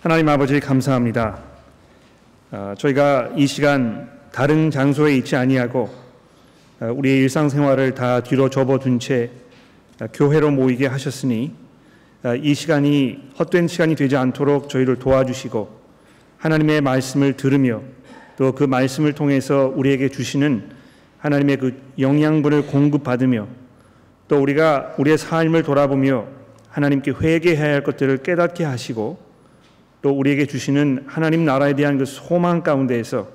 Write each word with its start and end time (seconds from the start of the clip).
하나님 0.00 0.28
아버지 0.28 0.60
감사합니다. 0.60 1.40
어, 2.52 2.74
저희가 2.78 3.32
이 3.36 3.48
시간 3.48 4.08
다른 4.30 4.70
장소에 4.70 5.16
있지 5.16 5.34
아니하고 5.34 5.90
어, 6.78 6.92
우리의 6.94 7.18
일상생활을 7.22 7.94
다 7.94 8.20
뒤로 8.20 8.48
접어둔 8.48 9.00
채 9.00 9.30
어, 10.00 10.06
교회로 10.12 10.52
모이게 10.52 10.86
하셨으니 10.86 11.52
어, 12.22 12.36
이 12.36 12.54
시간이 12.54 13.30
헛된 13.40 13.66
시간이 13.66 13.96
되지 13.96 14.16
않도록 14.16 14.68
저희를 14.68 15.00
도와주시고 15.00 15.68
하나님의 16.38 16.80
말씀을 16.80 17.32
들으며 17.32 17.82
또 18.36 18.52
그 18.52 18.62
말씀을 18.62 19.14
통해서 19.14 19.72
우리에게 19.74 20.10
주시는 20.10 20.70
하나님의 21.18 21.56
그 21.56 21.82
영양분을 21.98 22.68
공급받으며 22.68 23.48
또 24.28 24.40
우리가 24.40 24.94
우리의 24.96 25.18
삶을 25.18 25.64
돌아보며 25.64 26.28
하나님께 26.68 27.14
회개해야 27.20 27.74
할 27.74 27.82
것들을 27.82 28.18
깨닫게 28.18 28.62
하시고 28.62 29.27
또 30.02 30.10
우리에게 30.10 30.46
주시는 30.46 31.04
하나님 31.06 31.44
나라에 31.44 31.74
대한 31.74 31.98
그 31.98 32.04
소망 32.04 32.62
가운데에서 32.62 33.28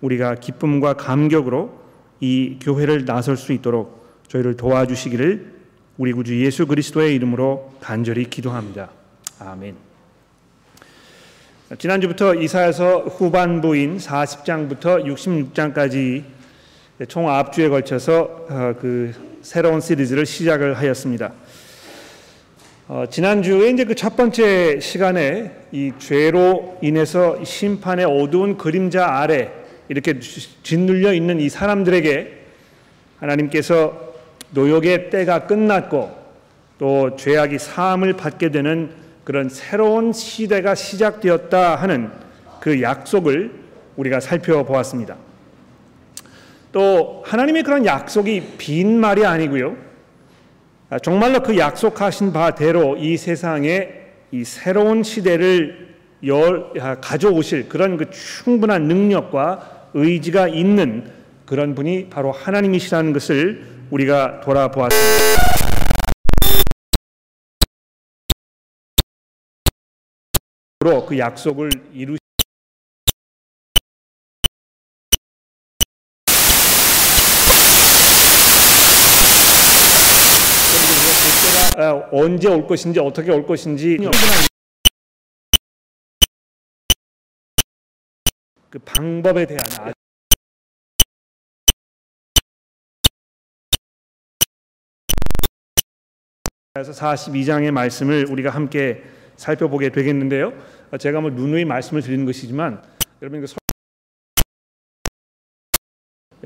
우리가 0.00 0.36
기쁨과 0.36 0.94
감격으로 0.94 1.78
이 2.20 2.58
교회를 2.60 3.04
나설 3.04 3.36
수 3.36 3.52
있도록 3.52 4.06
저희를 4.28 4.56
도와주시기를 4.56 5.60
우리 5.98 6.12
구주 6.12 6.42
예수 6.44 6.66
그리스도의 6.66 7.14
이름으로 7.14 7.72
간절히 7.80 8.24
기도합니다. 8.24 8.90
아멘. 9.38 9.74
지난주부터 11.78 12.34
이사야서 12.34 13.00
후반부인 13.04 13.98
40장부터 13.98 15.04
66장까지 15.04 16.24
총 17.06 17.30
앞주에 17.30 17.68
걸쳐서 17.68 18.46
어, 18.48 18.74
그 18.80 19.12
새로운 19.42 19.80
시리즈를 19.80 20.26
시작을 20.26 20.74
하였습니다. 20.74 21.32
어, 22.92 23.04
지난주에 23.08 23.70
이제 23.70 23.84
그 23.84 23.94
첫 23.94 24.16
번째 24.16 24.80
시간에 24.80 25.52
이 25.70 25.92
죄로 26.00 26.76
인해서 26.82 27.38
심판의 27.44 28.04
어두운 28.04 28.56
그림자 28.56 29.06
아래 29.06 29.52
이렇게 29.88 30.18
짓눌려 30.18 31.12
있는 31.12 31.38
이 31.38 31.48
사람들에게 31.48 32.38
하나님께서 33.20 34.14
노역의 34.50 35.10
때가 35.10 35.46
끝났고 35.46 36.10
또 36.78 37.14
죄악이 37.14 37.60
사함을 37.60 38.14
받게 38.14 38.50
되는 38.50 38.90
그런 39.22 39.48
새로운 39.48 40.12
시대가 40.12 40.74
시작되었다 40.74 41.76
하는 41.76 42.10
그 42.58 42.82
약속을 42.82 43.52
우리가 43.94 44.18
살펴보았습니다. 44.18 45.16
또 46.72 47.22
하나님의 47.24 47.62
그런 47.62 47.86
약속이 47.86 48.54
빈 48.58 48.98
말이 48.98 49.24
아니고요. 49.24 49.89
아, 50.92 50.98
정말로 50.98 51.40
그 51.40 51.56
약속하신 51.56 52.32
바대로 52.32 52.96
이 52.96 53.16
세상에 53.16 53.90
이 54.32 54.42
새로운 54.42 55.04
시대를 55.04 55.94
열, 56.26 56.72
아, 56.80 56.96
가져오실 56.96 57.68
그런 57.68 57.96
그 57.96 58.10
충분한 58.10 58.88
능력과 58.88 59.90
의지가 59.94 60.48
있는 60.48 61.08
그런 61.46 61.76
분이 61.76 62.08
바로 62.10 62.32
하나님이시라는 62.32 63.12
것을 63.12 63.64
우리가 63.90 64.40
돌아보았습니다. 64.40 65.30
그 71.06 71.18
약속을 71.18 71.70
이루 71.92 72.16
어, 81.40 81.69
언제 82.12 82.48
올 82.48 82.66
것인지 82.66 83.00
어떻게 83.00 83.30
올 83.30 83.46
것인지 83.46 83.98
그 88.68 88.78
방법에 88.80 89.46
대한 89.46 89.64
그래서 96.74 96.92
42장의 96.92 97.70
말씀을 97.72 98.26
우리가 98.26 98.50
함께 98.50 99.02
살펴보게 99.36 99.90
되겠는데요. 99.90 100.52
제가 100.98 101.20
뭐 101.20 101.30
누누이 101.30 101.64
말씀을 101.64 102.02
드리는 102.02 102.24
것이지만 102.24 102.82
여러분 103.22 103.40
그 103.40 103.46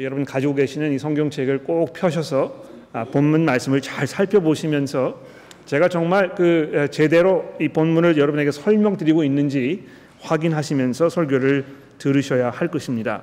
여러분 0.02 0.24
가지고 0.24 0.54
계시는 0.54 0.92
이 0.92 0.98
성경책을 0.98 1.64
꼭 1.64 1.92
펴셔서 1.92 2.64
아, 2.66 2.73
본문 3.02 3.44
말씀을 3.44 3.80
잘 3.80 4.06
살펴보시면서 4.06 5.20
제가 5.66 5.88
정말 5.88 6.34
그 6.34 6.88
제대로 6.90 7.54
이 7.60 7.68
본문을 7.68 8.16
여러분에게 8.16 8.52
설명드리고 8.52 9.24
있는지 9.24 9.86
확인하시면서 10.20 11.08
설교를 11.08 11.64
들으셔야 11.98 12.50
할 12.50 12.68
것입니다. 12.68 13.22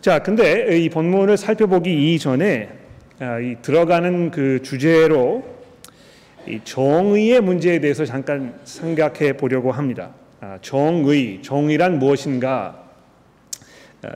자, 0.00 0.18
근데 0.18 0.78
이 0.78 0.88
본문을 0.88 1.36
살펴보기 1.36 2.14
이전에 2.14 2.78
아, 3.20 3.38
이 3.38 3.56
들어가는 3.62 4.32
그 4.32 4.60
주제로 4.62 5.44
이 6.46 6.60
정의의 6.64 7.40
문제에 7.40 7.78
대해서 7.78 8.04
잠깐 8.04 8.58
생각해 8.64 9.34
보려고 9.34 9.70
합니다. 9.70 10.10
아, 10.40 10.58
정의, 10.60 11.40
정의란 11.40 12.00
무엇인가? 12.00 12.82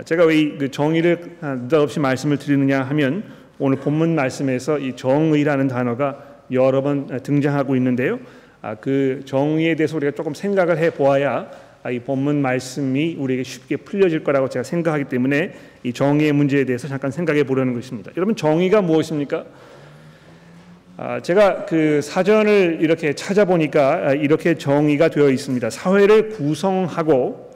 제가 0.04 0.24
왜 0.24 0.58
그 0.58 0.72
정의를 0.72 1.36
느닷없이 1.40 2.00
말씀을 2.00 2.38
드리느냐 2.38 2.82
하면 2.82 3.22
오늘 3.58 3.78
본문 3.78 4.14
말씀에서 4.14 4.78
이 4.78 4.94
정의라는 4.94 5.68
단어가 5.68 6.18
여러 6.50 6.82
번 6.82 7.06
등장하고 7.22 7.74
있는데요. 7.76 8.18
아, 8.62 8.74
그 8.74 9.22
정의에 9.24 9.74
대해서 9.74 9.96
우리가 9.96 10.12
조금 10.12 10.34
생각을 10.34 10.78
해 10.78 10.90
보아야 10.90 11.50
아, 11.82 11.90
이 11.90 12.00
본문 12.00 12.42
말씀이 12.42 13.16
우리에게 13.18 13.44
쉽게 13.44 13.76
풀려질 13.76 14.24
거라고 14.24 14.48
제가 14.48 14.62
생각하기 14.62 15.04
때문에 15.04 15.54
이 15.84 15.92
정의의 15.92 16.32
문제에 16.32 16.64
대해서 16.64 16.88
잠깐 16.88 17.10
생각해 17.10 17.44
보려는 17.44 17.74
것입니다. 17.74 18.10
여러분 18.16 18.34
정의가 18.34 18.82
무엇입니까? 18.82 19.44
아, 20.98 21.20
제가 21.20 21.66
그 21.66 22.00
사전을 22.02 22.78
이렇게 22.80 23.12
찾아보니까 23.12 24.14
이렇게 24.14 24.56
정의가 24.56 25.08
되어 25.08 25.30
있습니다. 25.30 25.70
사회를 25.70 26.30
구성하고 26.30 27.54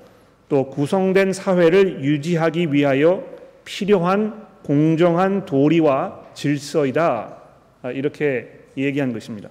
또 0.49 0.69
구성된 0.69 1.33
사회를 1.33 2.05
유지하기 2.05 2.73
위하여 2.73 3.25
필요한 3.65 4.50
공정한 4.63 5.47
도리와 5.47 6.31
질서이다. 6.35 7.37
아, 7.83 7.91
이렇게 7.91 8.61
얘기한 8.77 9.13
것입니다. 9.13 9.49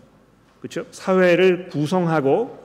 그렇죠? 0.60 0.86
사회를 0.92 1.68
구성하고 1.68 2.60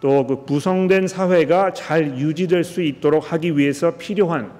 또 0.00 0.26
그 0.26 0.44
구성된 0.44 1.06
사회가 1.06 1.72
잘 1.74 2.18
유지될 2.18 2.64
수 2.64 2.82
있도록 2.82 3.32
하기 3.32 3.56
위해서 3.56 3.96
필요한 3.96 4.50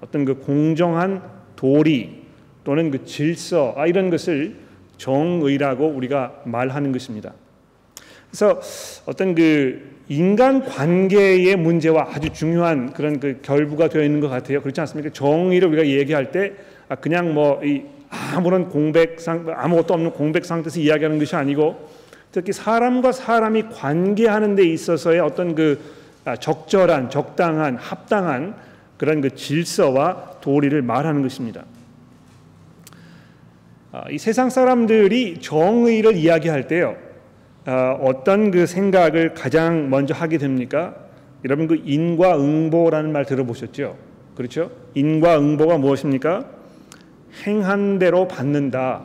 어떤 0.00 0.24
그 0.24 0.36
공정한 0.36 1.22
도리 1.54 2.22
또는 2.64 2.90
그 2.90 3.04
질서 3.04 3.74
아, 3.76 3.86
이런 3.86 4.08
것을 4.08 4.56
정의라고 4.96 5.86
우리가 5.86 6.42
말하는 6.46 6.92
것입니다. 6.92 7.34
그래서 8.30 8.60
어떤 9.06 9.34
그 9.34 9.99
인간 10.10 10.64
관계의 10.64 11.54
문제와 11.54 12.08
아주 12.12 12.30
중요한 12.30 12.92
그런 12.92 13.20
그 13.20 13.38
결부가 13.42 13.88
되어 13.88 14.02
있는 14.02 14.18
것 14.18 14.28
같아요. 14.28 14.60
그렇지 14.60 14.80
않습니까? 14.80 15.10
정의를 15.12 15.68
우리가 15.68 15.86
얘기할 15.86 16.32
때 16.32 16.52
아, 16.88 16.96
그냥 16.96 17.32
뭐 17.32 17.60
아무런 18.10 18.68
공백 18.68 19.20
상 19.20 19.46
아무것도 19.48 19.94
없는 19.94 20.10
공백 20.10 20.44
상태에서 20.44 20.80
이야기하는 20.80 21.20
것이 21.20 21.36
아니고 21.36 21.88
특히 22.32 22.52
사람과 22.52 23.12
사람이 23.12 23.68
관계하는 23.72 24.56
데 24.56 24.64
있어서의 24.64 25.20
어떤 25.20 25.54
그 25.54 25.80
아, 26.24 26.34
적절한 26.34 27.10
적당한 27.10 27.76
합당한 27.76 28.56
그런 28.96 29.20
그 29.20 29.36
질서와 29.36 30.40
도리를 30.40 30.82
말하는 30.82 31.22
것입니다. 31.22 31.64
아, 33.92 34.02
이 34.10 34.18
세상 34.18 34.50
사람들이 34.50 35.38
정의를 35.40 36.16
이야기할 36.16 36.66
때요. 36.66 36.96
어, 37.66 37.98
어떤 38.02 38.50
그 38.50 38.66
생각을 38.66 39.34
가장 39.34 39.90
먼저 39.90 40.14
하게 40.14 40.38
됩니까? 40.38 40.94
여러분 41.44 41.66
그 41.66 41.80
인과응보라는 41.84 43.12
말 43.12 43.24
들어보셨죠? 43.24 43.96
그렇죠? 44.34 44.70
인과응보가 44.94 45.78
무엇입니까? 45.78 46.46
행한 47.46 47.98
대로 47.98 48.26
받는다. 48.26 49.04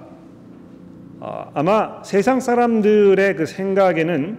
어, 1.20 1.52
아마 1.54 2.04
세상 2.04 2.40
사람들의 2.40 3.36
그 3.36 3.46
생각에는 3.46 4.38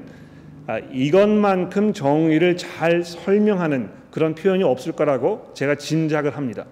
아, 0.68 0.78
이것만큼 0.78 1.92
정의를 1.92 2.56
잘 2.56 3.04
설명하는 3.04 3.88
그런 4.10 4.34
표현이 4.34 4.64
없을 4.64 4.92
거라고 4.92 5.50
제가 5.54 5.76
짐작을 5.76 6.36
합니다. 6.36 6.64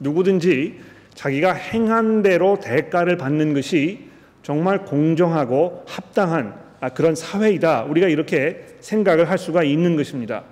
누구든지 0.00 0.78
자기가 1.14 1.52
행한 1.52 2.22
대로 2.22 2.58
대가를 2.60 3.16
받는 3.16 3.54
것이 3.54 4.08
정말 4.42 4.84
공정하고 4.84 5.82
합당한 5.86 6.54
아, 6.54 6.65
그런 6.94 7.14
사회이다. 7.14 7.84
우리가 7.84 8.08
이렇게 8.08 8.64
생각을 8.80 9.30
할 9.30 9.38
수가 9.38 9.62
있는 9.62 9.96
것입니다. 9.96 10.44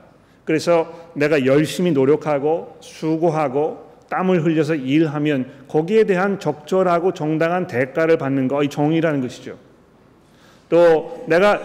그래서 0.44 1.10
내가 1.14 1.46
열심히 1.46 1.92
노력하고 1.92 2.76
수고하고 2.80 3.84
땀을 4.10 4.44
흘려서 4.44 4.74
일하면 4.74 5.46
거기에 5.68 6.04
대한 6.04 6.38
적절하고 6.38 7.14
정당한 7.14 7.66
대가를 7.66 8.18
받는 8.18 8.48
거, 8.48 8.62
이 8.62 8.68
정의라는 8.68 9.20
것이죠. 9.20 9.56
또 10.68 11.24
내가 11.28 11.62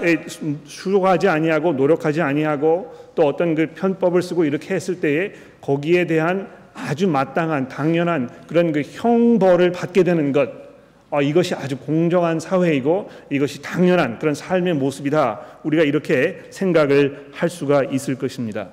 수고하지 0.66 1.28
아니하고 1.28 1.74
노력하지 1.74 2.22
아니하고 2.22 2.94
또 3.16 3.28
어떤 3.28 3.56
그 3.56 3.68
편법을 3.74 4.22
쓰고 4.22 4.46
이렇게 4.46 4.74
했을 4.74 5.00
때에 5.00 5.34
거기에 5.62 6.06
대한 6.06 6.50
아주 6.74 7.08
마땅한 7.08 7.68
당연한 7.68 8.30
그런 8.48 8.72
그 8.72 8.82
형벌을 8.82 9.72
받게 9.72 10.04
되는 10.04 10.32
것 10.32 10.69
어, 11.12 11.22
이것이 11.22 11.56
아주 11.56 11.78
공정한 11.78 12.40
사회이고 12.40 13.10
이것이 13.32 13.62
당연한 13.62 14.20
그런 14.20 14.36
삶의 14.36 14.76
모습이다. 14.76 15.60
우리가 15.64 15.84
이렇게 15.84 16.44
생각을 16.52 17.30
할 17.32 17.50
수가 17.50 17.84
있을 17.86 18.16
것입니다. 18.16 18.70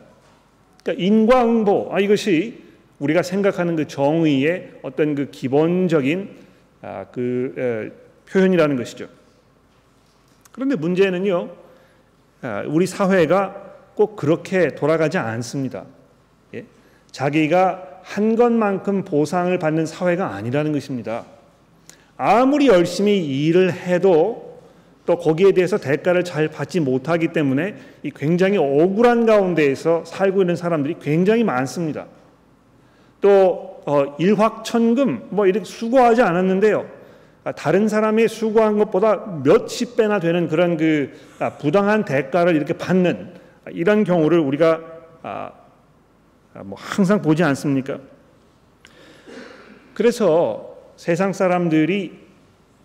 그러니까 0.82 1.04
인과응보 1.04 1.88
아, 1.92 2.00
이것이 2.00 2.62
우리가 2.98 3.22
생각하는 3.22 3.76
그 3.76 3.86
정의의 3.86 4.72
어떤 4.82 5.14
그 5.14 5.30
기본적인 5.30 6.30
아, 6.82 7.06
그 7.10 7.54
에, 7.56 8.30
표현이라는 8.30 8.76
것이죠. 8.76 9.08
그런데 10.52 10.76
문제는요, 10.76 11.50
아, 12.42 12.64
우리 12.66 12.86
사회가 12.86 13.64
꼭 13.94 14.16
그렇게 14.16 14.74
돌아가지 14.74 15.18
않습니다. 15.18 15.84
예? 16.54 16.64
자기가 17.10 18.00
한 18.02 18.36
것만큼 18.36 19.04
보상을 19.04 19.58
받는 19.58 19.86
사회가 19.86 20.34
아니라는 20.34 20.72
것입니다. 20.72 21.24
아무리 22.16 22.68
열심히 22.68 23.18
일을 23.18 23.72
해도 23.72 24.46
또 25.04 25.16
거기에 25.16 25.52
대해서 25.52 25.78
대가를 25.78 26.24
잘 26.24 26.48
받지 26.48 26.80
못하기 26.80 27.28
때문에 27.28 27.76
이 28.02 28.10
굉장히 28.10 28.58
억울한 28.58 29.24
가운데에서 29.24 30.04
살고 30.04 30.42
있는 30.42 30.56
사람들이 30.56 30.96
굉장히 31.00 31.44
많습니다. 31.44 32.06
또 33.20 33.82
어, 33.86 34.16
일확천금 34.18 35.28
뭐 35.30 35.46
이렇게 35.46 35.64
수고하지 35.64 36.22
않았는데요. 36.22 36.86
아, 37.44 37.52
다른 37.52 37.86
사람이 37.86 38.26
수고한 38.26 38.78
것보다 38.78 39.40
몇십 39.44 39.96
배나 39.96 40.18
되는 40.18 40.48
그런 40.48 40.76
그 40.76 41.12
아, 41.38 41.50
부당한 41.50 42.04
대가를 42.04 42.56
이렇게 42.56 42.72
받는 42.72 43.34
이런 43.70 44.02
경우를 44.02 44.40
우리가 44.40 44.80
아, 45.22 45.52
뭐 46.64 46.76
항상 46.76 47.22
보지 47.22 47.44
않습니까? 47.44 47.98
그래서 49.94 50.75
세상 50.96 51.32
사람들이 51.32 52.26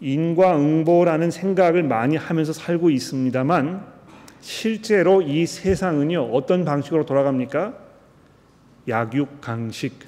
인과응보라는 0.01 1.31
생각을 1.31 1.83
많이 1.83 2.15
하면서 2.15 2.53
살고 2.53 2.89
있습니다만 2.89 3.85
실제로 4.41 5.21
이 5.21 5.45
세상은요 5.45 6.31
어떤 6.31 6.65
방식으로 6.65 7.05
돌아갑니까? 7.05 7.73
약육강식 8.87 9.99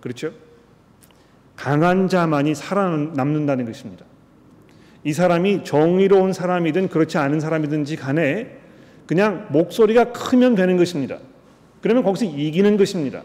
그렇죠? 0.00 0.32
강한 1.56 2.08
자만이 2.08 2.54
살아남는다는 2.54 3.64
것입니다. 3.66 4.04
이 5.04 5.12
사람이 5.12 5.64
정의로운 5.64 6.32
사람이든 6.32 6.88
그렇지 6.88 7.18
않은 7.18 7.40
사람이든지 7.40 7.96
간에 7.96 8.58
그냥 9.06 9.46
목소리가 9.50 10.12
크면 10.12 10.54
되는 10.54 10.76
것입니다. 10.76 11.18
그러면 11.80 12.02
거기서 12.02 12.26
이기는 12.26 12.76
것입니다. 12.76 13.22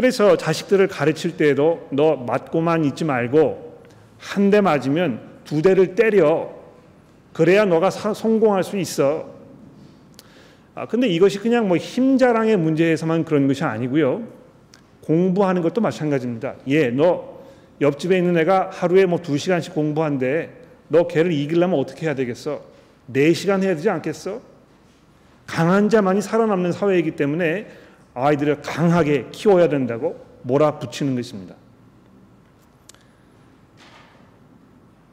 그래서 0.00 0.34
자식들을 0.38 0.88
가르칠 0.88 1.36
때에도 1.36 1.86
너 1.92 2.16
맞고만 2.16 2.86
있지 2.86 3.04
말고 3.04 3.82
한 4.18 4.48
대 4.50 4.62
맞으면 4.62 5.20
두 5.44 5.60
대를 5.60 5.94
때려. 5.94 6.50
그래야 7.34 7.66
너가 7.66 7.90
사, 7.90 8.14
성공할 8.14 8.64
수 8.64 8.78
있어. 8.78 9.28
아, 10.74 10.86
근데 10.86 11.06
이것이 11.06 11.38
그냥 11.38 11.68
뭐 11.68 11.76
힘자랑의 11.76 12.56
문제에서만 12.56 13.26
그런 13.26 13.46
것이 13.46 13.62
아니고요. 13.62 14.22
공부하는 15.02 15.60
것도 15.60 15.82
마찬가지입니다. 15.82 16.54
예, 16.68 16.88
너 16.88 17.38
옆집에 17.82 18.16
있는 18.16 18.38
애가 18.38 18.70
하루에 18.72 19.04
뭐 19.04 19.18
두 19.18 19.36
시간씩 19.36 19.74
공부한대. 19.74 20.48
너 20.88 21.08
걔를 21.08 21.30
이기려면 21.30 21.78
어떻게 21.78 22.06
해야 22.06 22.14
되겠어? 22.14 22.62
네 23.04 23.34
시간 23.34 23.62
해야 23.62 23.74
되지 23.74 23.90
않겠어? 23.90 24.40
강한 25.46 25.90
자만이 25.90 26.22
살아남는 26.22 26.72
사회이기 26.72 27.16
때문에 27.16 27.66
아이들을 28.14 28.62
강하게 28.62 29.28
키워야 29.30 29.68
된다고 29.68 30.24
몰아붙이는 30.42 31.14
것입니다. 31.14 31.54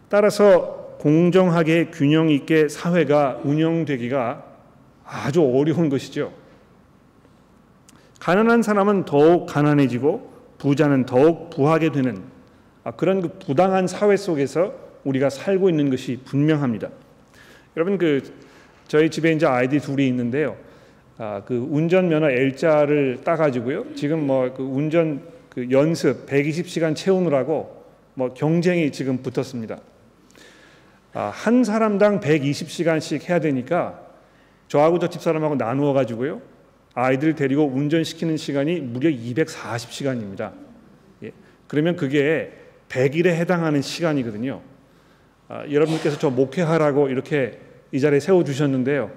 따라서 0.09 0.95
공정하게 0.99 1.91
균형 1.91 2.29
있게 2.29 2.69
사회가 2.69 3.41
운영되기가 3.43 4.43
아주 5.05 5.41
어려운 5.43 5.89
것이죠. 5.89 6.33
가난한 8.19 8.61
사람은 8.63 9.05
더욱 9.05 9.45
가난해지고 9.45 10.33
부자는 10.57 11.05
더욱 11.05 11.49
부하게 11.49 11.91
되는 11.91 12.23
아, 12.83 12.91
그런 12.91 13.21
그 13.21 13.37
부당한 13.39 13.87
사회 13.87 14.17
속에서 14.17 14.73
우리가 15.03 15.29
살고 15.29 15.69
있는 15.69 15.89
것이 15.89 16.19
분명합니다. 16.25 16.89
여러분 17.75 17.97
그 17.97 18.33
저희 18.87 19.09
집에 19.09 19.33
이제 19.33 19.45
아이들 19.45 19.79
둘이 19.79 20.07
있는데요. 20.07 20.57
아, 21.19 21.41
그 21.45 21.55
운전면허 21.57 22.29
L자를 22.29 23.21
따가지고요. 23.23 23.95
지금 23.95 24.27
뭐 24.27 24.53
그 24.53 24.63
운전 24.63 25.21
그 25.49 25.71
연습 25.71 26.27
120시간 26.27 26.95
채우느라고 26.95 27.83
뭐 28.13 28.33
경쟁이 28.33 28.91
지금 28.91 29.23
붙었습니다. 29.23 29.79
아, 31.13 31.31
한 31.33 31.63
사람당 31.63 32.19
120시간씩 32.19 33.27
해야 33.27 33.39
되니까 33.39 33.99
저하고 34.67 34.99
저 34.99 35.09
집사람하고 35.09 35.55
나누어 35.55 35.93
가지고요. 35.93 36.41
아이들 36.93 37.33
데리고 37.33 37.65
운전시키는 37.65 38.37
시간이 38.37 38.81
무려 38.81 39.09
240시간입니다. 39.09 40.51
예. 41.23 41.31
그러면 41.67 41.95
그게 41.95 42.51
100일에 42.89 43.27
해당하는 43.27 43.81
시간이거든요. 43.81 44.61
아, 45.47 45.63
여러분께서 45.71 46.19
저 46.19 46.29
목회하라고 46.29 47.09
이렇게 47.09 47.59
이 47.91 47.99
자리에 47.99 48.19
세워 48.19 48.43
주셨는데요. 48.43 49.11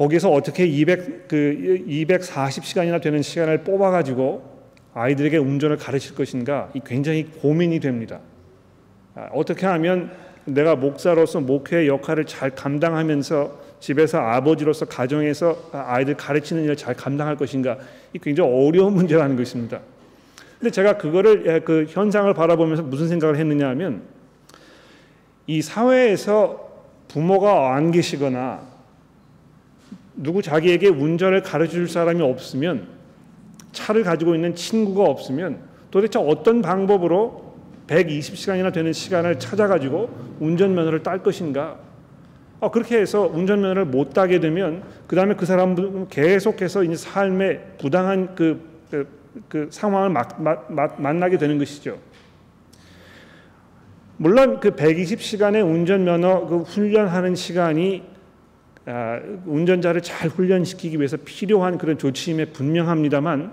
거기서 0.00 0.30
어떻게 0.30 0.64
200, 0.64 1.28
그 1.28 1.84
240시간이나 1.86 3.02
되는 3.02 3.20
시간을 3.20 3.64
뽑아 3.64 3.90
가지고 3.90 4.42
아이들에게 4.94 5.36
운전을 5.36 5.76
가르칠 5.76 6.14
것인가 6.14 6.70
굉장히 6.86 7.24
고민이 7.24 7.80
됩니다. 7.80 8.20
아, 9.14 9.28
어떻게 9.34 9.66
하면 9.66 10.10
내가 10.46 10.74
목사로서 10.74 11.40
목회의 11.40 11.86
역할을 11.88 12.24
잘 12.24 12.48
감당하면서 12.48 13.60
집에서 13.80 14.20
아버지로서 14.20 14.86
가정에서 14.86 15.68
아이들 15.72 16.16
가르치는 16.16 16.64
일을 16.64 16.76
잘 16.76 16.94
감당할 16.94 17.36
것인가 17.36 17.76
이 18.14 18.18
굉장히 18.18 18.50
어려운 18.50 18.94
문제라는 18.94 19.36
것입니다. 19.36 19.80
근데 20.58 20.70
제가 20.70 20.96
그거를 20.96 21.44
예, 21.46 21.60
그 21.60 21.84
현상을 21.86 22.32
바라보면서 22.32 22.84
무슨 22.84 23.06
생각을 23.08 23.36
했느냐 23.36 23.68
하면 23.68 24.00
이 25.46 25.60
사회에서 25.60 26.70
부모가 27.08 27.74
안 27.74 27.90
계시거나 27.90 28.79
누구 30.20 30.42
자기에게 30.42 30.88
운전을 30.88 31.42
가르쳐 31.42 31.72
줄 31.72 31.88
사람이 31.88 32.22
없으면 32.22 32.86
차를 33.72 34.04
가지고 34.04 34.34
있는 34.34 34.54
친구가 34.54 35.04
없으면 35.04 35.60
도대체 35.90 36.18
어떤 36.18 36.60
방법으로 36.60 37.54
120시간이나 37.86 38.72
되는 38.72 38.92
시간을 38.92 39.38
찾아가지고 39.38 40.10
운전면허를 40.40 41.02
딸 41.02 41.22
것인가? 41.22 41.78
어, 42.60 42.70
그렇게 42.70 42.98
해서 42.98 43.22
운전면허를 43.22 43.86
못 43.86 44.12
따게 44.12 44.38
되면 44.38 44.82
그 45.06 45.16
다음에 45.16 45.34
그 45.34 45.46
사람은 45.46 46.08
계속해서 46.10 46.84
이제 46.84 46.96
삶의 46.96 47.76
부당한 47.78 48.34
그, 48.34 48.60
그, 48.90 49.08
그 49.48 49.68
상황을 49.70 50.10
막, 50.10 50.42
막, 50.42 50.70
막, 50.70 51.00
만나게 51.00 51.38
되는 51.38 51.58
것이죠. 51.58 51.98
물론 54.18 54.60
그 54.60 54.72
120시간의 54.72 55.64
운전면허 55.64 56.46
그 56.46 56.58
훈련하는 56.58 57.34
시간이 57.34 58.02
아, 58.02 58.09
운전자를 59.46 60.00
잘 60.00 60.28
훈련시키기 60.28 60.96
위해서 60.96 61.16
필요한 61.24 61.78
그런 61.78 61.98
조치임에 61.98 62.46
분명합니다만 62.46 63.52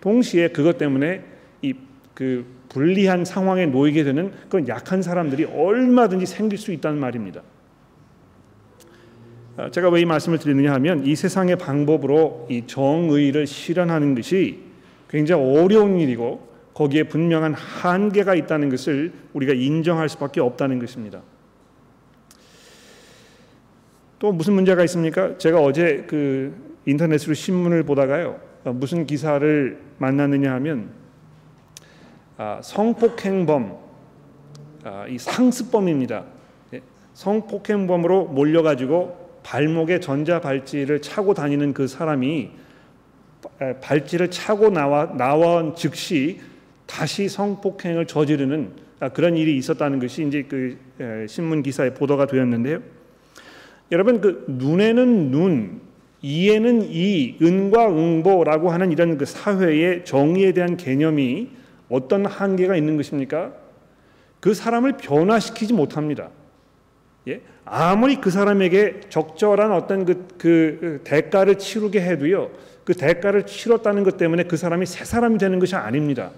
동시에 0.00 0.48
그것 0.48 0.78
때문에 0.78 1.22
이 1.62 1.74
그 2.18 2.44
불리한 2.70 3.24
상황에 3.24 3.66
놓이게 3.66 4.02
되는 4.02 4.32
그런 4.48 4.66
약한 4.66 5.02
사람들이 5.02 5.44
얼마든지 5.44 6.26
생길 6.26 6.58
수 6.58 6.72
있다는 6.72 6.98
말입니다. 6.98 7.42
아, 9.56 9.70
제가 9.70 9.88
왜 9.90 10.00
이 10.00 10.04
말씀을 10.04 10.40
드리느냐 10.40 10.72
하면 10.74 11.06
이 11.06 11.14
세상의 11.14 11.54
방법으로 11.58 12.48
이 12.50 12.64
정의를 12.66 13.46
실현하는 13.46 14.16
것이 14.16 14.64
굉장히 15.08 15.44
어려운 15.44 16.00
일이고 16.00 16.48
거기에 16.74 17.04
분명한 17.04 17.54
한계가 17.54 18.34
있다는 18.34 18.68
것을 18.68 19.12
우리가 19.32 19.52
인정할 19.52 20.08
수밖에 20.08 20.40
없다는 20.40 20.80
것입니다. 20.80 21.22
또 24.18 24.32
무슨 24.32 24.54
문제가 24.54 24.82
있습니까? 24.84 25.38
제가 25.38 25.60
어제 25.60 26.04
그 26.08 26.52
인터넷으로 26.86 27.34
신문을 27.34 27.84
보다가요 27.84 28.40
어, 28.64 28.72
무슨 28.72 29.06
기사를 29.06 29.78
만났느냐 29.98 30.52
하면 30.54 30.90
아, 32.36 32.60
성폭행범 32.62 33.76
아, 34.84 35.06
이 35.08 35.18
상습범입니다. 35.18 36.24
예, 36.74 36.80
성폭행범으로 37.14 38.26
몰려가지고 38.26 39.40
발목에 39.42 40.00
전자 40.00 40.40
발찌를 40.40 41.00
차고 41.00 41.34
다니는 41.34 41.72
그 41.72 41.86
사람이 41.86 42.50
발찌를 43.80 44.30
차고 44.30 44.70
나와 44.70 45.16
나온 45.16 45.74
즉시 45.74 46.40
다시 46.86 47.28
성폭행을 47.28 48.06
저지르는 48.06 48.72
아, 49.00 49.08
그런 49.10 49.36
일이 49.36 49.56
있었다는 49.56 50.00
것이 50.00 50.26
이제 50.26 50.42
그 50.42 50.76
신문 51.28 51.62
기사에 51.62 51.94
보도가 51.94 52.26
되었는데요. 52.26 52.97
여러분 53.90 54.20
그 54.20 54.44
눈에는 54.48 55.30
눈, 55.30 55.80
이에는 56.20 56.82
이, 56.90 57.36
은과 57.40 57.88
응보라고 57.88 58.70
하는 58.70 58.92
이런 58.92 59.16
그 59.18 59.24
사회의 59.24 60.04
정의에 60.04 60.52
대한 60.52 60.76
개념이 60.76 61.48
어떤 61.88 62.26
한계가 62.26 62.76
있는 62.76 62.96
것입니까? 62.96 63.52
그 64.40 64.54
사람을 64.54 64.96
변화시키지 64.96 65.72
못합니다. 65.72 66.30
예? 67.28 67.40
아무리 67.64 68.16
그 68.16 68.30
사람에게 68.30 69.00
적절한 69.08 69.72
어떤 69.72 70.04
그, 70.04 70.26
그 70.38 71.00
대가를 71.04 71.58
치르게 71.58 72.00
해도요, 72.00 72.50
그 72.84 72.94
대가를 72.94 73.46
치렀다는 73.46 74.02
것 74.02 74.16
때문에 74.16 74.44
그 74.44 74.56
사람이 74.56 74.86
새 74.86 75.04
사람이 75.04 75.38
되는 75.38 75.58
것이 75.58 75.76
아닙니다. 75.76 76.30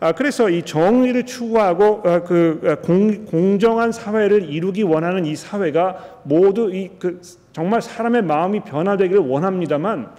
아, 0.00 0.12
그래서 0.12 0.48
이 0.48 0.62
정의를 0.62 1.26
추구하고 1.26 2.02
아, 2.04 2.22
그 2.22 2.60
아, 2.64 2.76
공, 2.76 3.24
공정한 3.24 3.90
사회를 3.90 4.48
이루기 4.48 4.82
원하는 4.82 5.26
이 5.26 5.34
사회가 5.34 6.20
모두 6.24 6.70
이 6.72 6.90
그 6.98 7.20
정말 7.58 7.82
사람의 7.82 8.22
마음이 8.22 8.60
변화되기를 8.60 9.20
원합니다만 9.20 10.10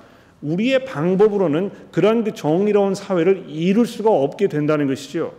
우리의 0.42 0.84
방법으로는 0.84 1.72
그런 1.90 2.26
그 2.26 2.34
정의로운 2.34 2.96
사회를 2.96 3.46
이룰 3.48 3.86
수가 3.86 4.10
없게 4.10 4.50
된다는 4.50 4.88
것이죠. 4.88 5.34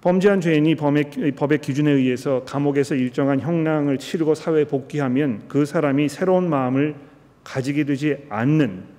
범죄한 0.00 0.40
죄인이 0.40 0.76
범의, 0.76 1.10
법의 1.36 1.58
기준에 1.58 1.90
의해서 1.90 2.44
감옥에서 2.44 2.94
일정한 2.94 3.40
형량을 3.40 3.98
치르고 3.98 4.36
사회에 4.36 4.66
복귀하면 4.66 5.42
그 5.48 5.66
사람이 5.66 6.08
새로운 6.08 6.48
마음을 6.48 6.94
가지게 7.42 7.82
되지 7.82 8.26
않는 8.28 8.95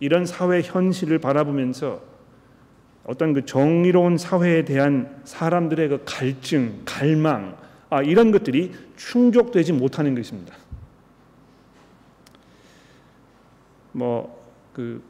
이런 0.00 0.26
사회 0.26 0.60
현실을 0.62 1.18
바라보면서 1.18 2.00
어떤 3.04 3.32
그 3.32 3.46
정의로운 3.46 4.18
사회에 4.18 4.64
대한 4.64 5.20
사람들의 5.24 5.88
그 5.88 6.02
갈증, 6.04 6.82
갈망, 6.84 7.56
아, 7.88 8.02
이런 8.02 8.32
것들이 8.32 8.72
충족되지 8.96 9.72
못하는 9.72 10.14
것입니다. 10.14 10.54
뭐그 13.92 15.02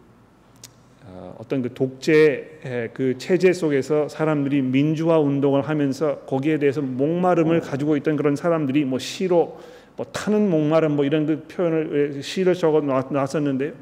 어, 1.09 1.37
어떤 1.39 1.63
그 1.63 1.73
독재 1.73 2.91
그 2.93 3.17
체제 3.19 3.53
속에서 3.53 4.09
사람들이 4.09 4.61
민주화 4.61 5.19
운동을 5.19 5.63
하면서 5.63 6.19
거기에 6.21 6.59
대해서 6.59 6.83
목마름을 6.83 7.61
가지고 7.61 7.97
있던 7.97 8.17
그런 8.17 8.37
사람들이 8.37 8.85
뭐 8.85 8.99
시로 8.99 9.61
뭐 9.97 10.05
타는 10.07 10.51
목마름 10.51 10.97
뭐 10.97 11.05
이런 11.05 11.27
그 11.27 11.45
표현을 11.49 12.23
시를 12.23 12.55
적어 12.55 12.81
놨었는데요. 12.81 13.73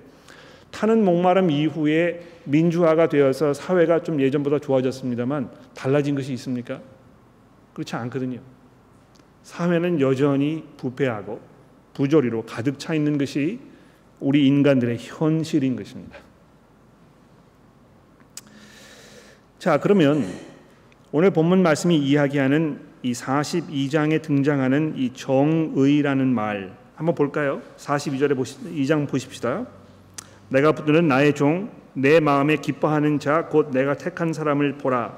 타는 0.74 1.04
목마름 1.04 1.52
이후에 1.52 2.20
민주화가 2.44 3.08
되어서 3.08 3.54
사회가 3.54 4.02
좀 4.02 4.20
예전보다 4.20 4.58
좋아졌습니다만 4.58 5.50
달라진 5.72 6.16
것이 6.16 6.32
있습니까? 6.32 6.80
그렇지 7.72 7.94
않거든요. 7.94 8.40
사회는 9.44 10.00
여전히 10.00 10.64
부패하고 10.76 11.40
부조리로 11.94 12.42
가득 12.42 12.80
차 12.80 12.92
있는 12.92 13.18
것이 13.18 13.60
우리 14.18 14.48
인간들의 14.48 14.98
현실인 14.98 15.76
것입니다. 15.76 16.18
자, 19.60 19.78
그러면 19.78 20.26
오늘 21.12 21.30
본문 21.30 21.62
말씀이 21.62 21.96
이야기하는 21.96 22.80
이 23.04 23.12
42장에 23.12 24.22
등장하는 24.22 24.94
이 24.96 25.12
정의라는 25.12 26.26
말 26.34 26.76
한번 26.96 27.14
볼까요? 27.14 27.62
42절에 27.76 28.34
보시 28.34 28.58
2장 28.58 29.08
보십시다. 29.08 29.66
내가 30.48 30.72
붙드는 30.72 31.08
나의 31.08 31.34
종 31.34 31.84
내 31.94 32.20
마음에 32.20 32.56
기뻐하는 32.56 33.18
자 33.18 33.48
곧 33.48 33.70
내가 33.70 33.94
택한 33.94 34.32
사람을 34.32 34.74
보라. 34.78 35.16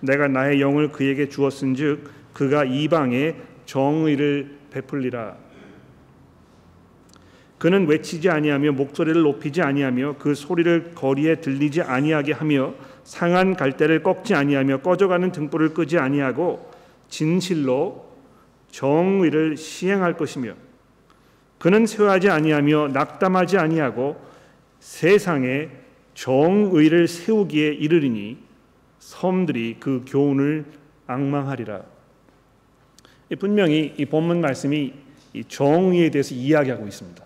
내가 0.00 0.28
나의 0.28 0.60
영을 0.60 0.92
그에게 0.92 1.28
주었은즉 1.28 2.10
그가 2.32 2.64
이방에 2.64 3.34
정의를 3.64 4.58
베풀리라. 4.70 5.36
그는 7.56 7.88
외치지 7.88 8.28
아니하며 8.28 8.72
목소리를 8.72 9.20
높이지 9.22 9.62
아니하며 9.62 10.16
그 10.18 10.34
소리를 10.34 10.92
거리에 10.94 11.36
들리지 11.36 11.82
아니하게 11.82 12.32
하며 12.32 12.74
상한 13.02 13.56
갈대를 13.56 14.02
꺾지 14.04 14.34
아니하며 14.34 14.82
꺼져가는 14.82 15.32
등불을 15.32 15.74
끄지 15.74 15.98
아니하고 15.98 16.70
진실로 17.08 18.06
정의를 18.70 19.56
시행할 19.56 20.16
것이며 20.16 20.52
그는 21.58 21.86
쇠하지 21.86 22.28
아니하며 22.28 22.88
낙담하지 22.92 23.58
아니하고 23.58 24.27
세상에 24.80 25.68
정의를 26.14 27.08
세우기에 27.08 27.68
이르리니 27.74 28.38
섬들이 28.98 29.76
그 29.78 30.04
교훈을 30.06 30.64
악망하리라. 31.06 31.82
분명히 33.38 33.94
이 33.96 34.04
본문 34.04 34.40
말씀이 34.40 34.92
이 35.34 35.44
정의에 35.44 36.10
대해서 36.10 36.34
이야기하고 36.34 36.86
있습니다. 36.86 37.24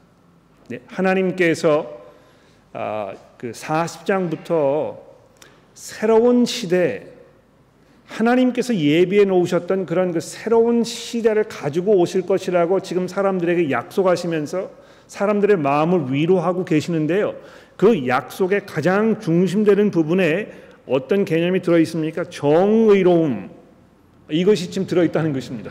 네, 0.69 0.81
하나님께서 0.87 2.03
아, 2.73 3.15
그 3.37 3.51
40장부터 3.53 4.99
새로운 5.75 6.45
시대 6.45 7.09
하나님께서 8.07 8.75
예비해 8.75 9.25
놓으셨던 9.25 9.87
그런 9.87 10.13
그 10.13 10.21
새로운 10.21 10.85
시대를 10.85 11.45
가지고 11.45 11.97
오실 11.97 12.23
것이라고 12.23 12.81
지금 12.81 13.09
사람들에게 13.09 13.71
약속하시면서 13.71 14.71
사람들의 15.13 15.59
마음을 15.59 16.11
위로하고 16.11 16.65
계시는데요. 16.65 17.35
그 17.77 18.07
약속의 18.07 18.63
가장 18.65 19.21
중심되는 19.21 19.91
부분에 19.91 20.51
어떤 20.87 21.27
개념이 21.27 21.61
들어 21.61 21.79
있습니까? 21.81 22.25
정의로움. 22.25 23.51
이것이 24.31 24.71
지금 24.71 24.87
들어 24.87 25.05
있다는 25.05 25.35
것입니다. 25.35 25.71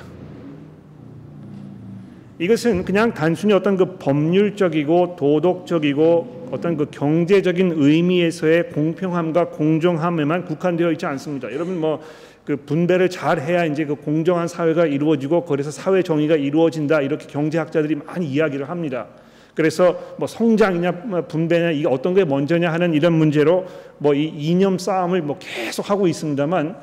이것은 2.38 2.86
그냥 2.86 3.15
단순히 3.15 3.53
어떤 3.53 3.77
그 3.77 3.98
법률적이고 3.98 5.15
도덕적이고 5.17 6.50
어떤 6.51 6.77
그 6.77 6.86
경제적인 6.91 7.74
의미에서의 7.77 8.69
공평함과 8.69 9.50
공정함에만 9.50 10.45
국한되어 10.45 10.91
있지 10.91 11.07
않습니다. 11.07 11.51
여러분 11.51 11.79
뭐 11.79 12.00
그 12.45 12.57
분배를 12.57 13.10
잘 13.10 13.39
해야 13.39 13.65
이제 13.65 13.86
그 13.86 13.95
공정한 13.95 14.48
사회가 14.48 14.86
이루어지고 14.86 15.45
그래서 15.45 15.69
사회 15.69 16.01
정의가 16.01 16.36
이루어진다 16.36 17.01
이렇게 17.01 17.27
경제학자들이 17.27 17.95
많이 17.95 18.25
이야기를 18.27 18.69
합니다. 18.69 19.07
그래서 19.55 20.15
뭐 20.17 20.27
성장이냐 20.27 20.91
뭐 21.05 21.22
분배냐 21.27 21.72
이게 21.72 21.88
어떤 21.88 22.13
게 22.13 22.24
먼저냐 22.25 22.72
하는 22.72 22.93
이런 22.93 23.13
문제로 23.13 23.65
뭐 23.98 24.13
이 24.13 24.27
이념 24.27 24.77
싸움을 24.77 25.22
뭐 25.22 25.38
계속 25.39 25.89
하고 25.89 26.08
있습니다만 26.08 26.75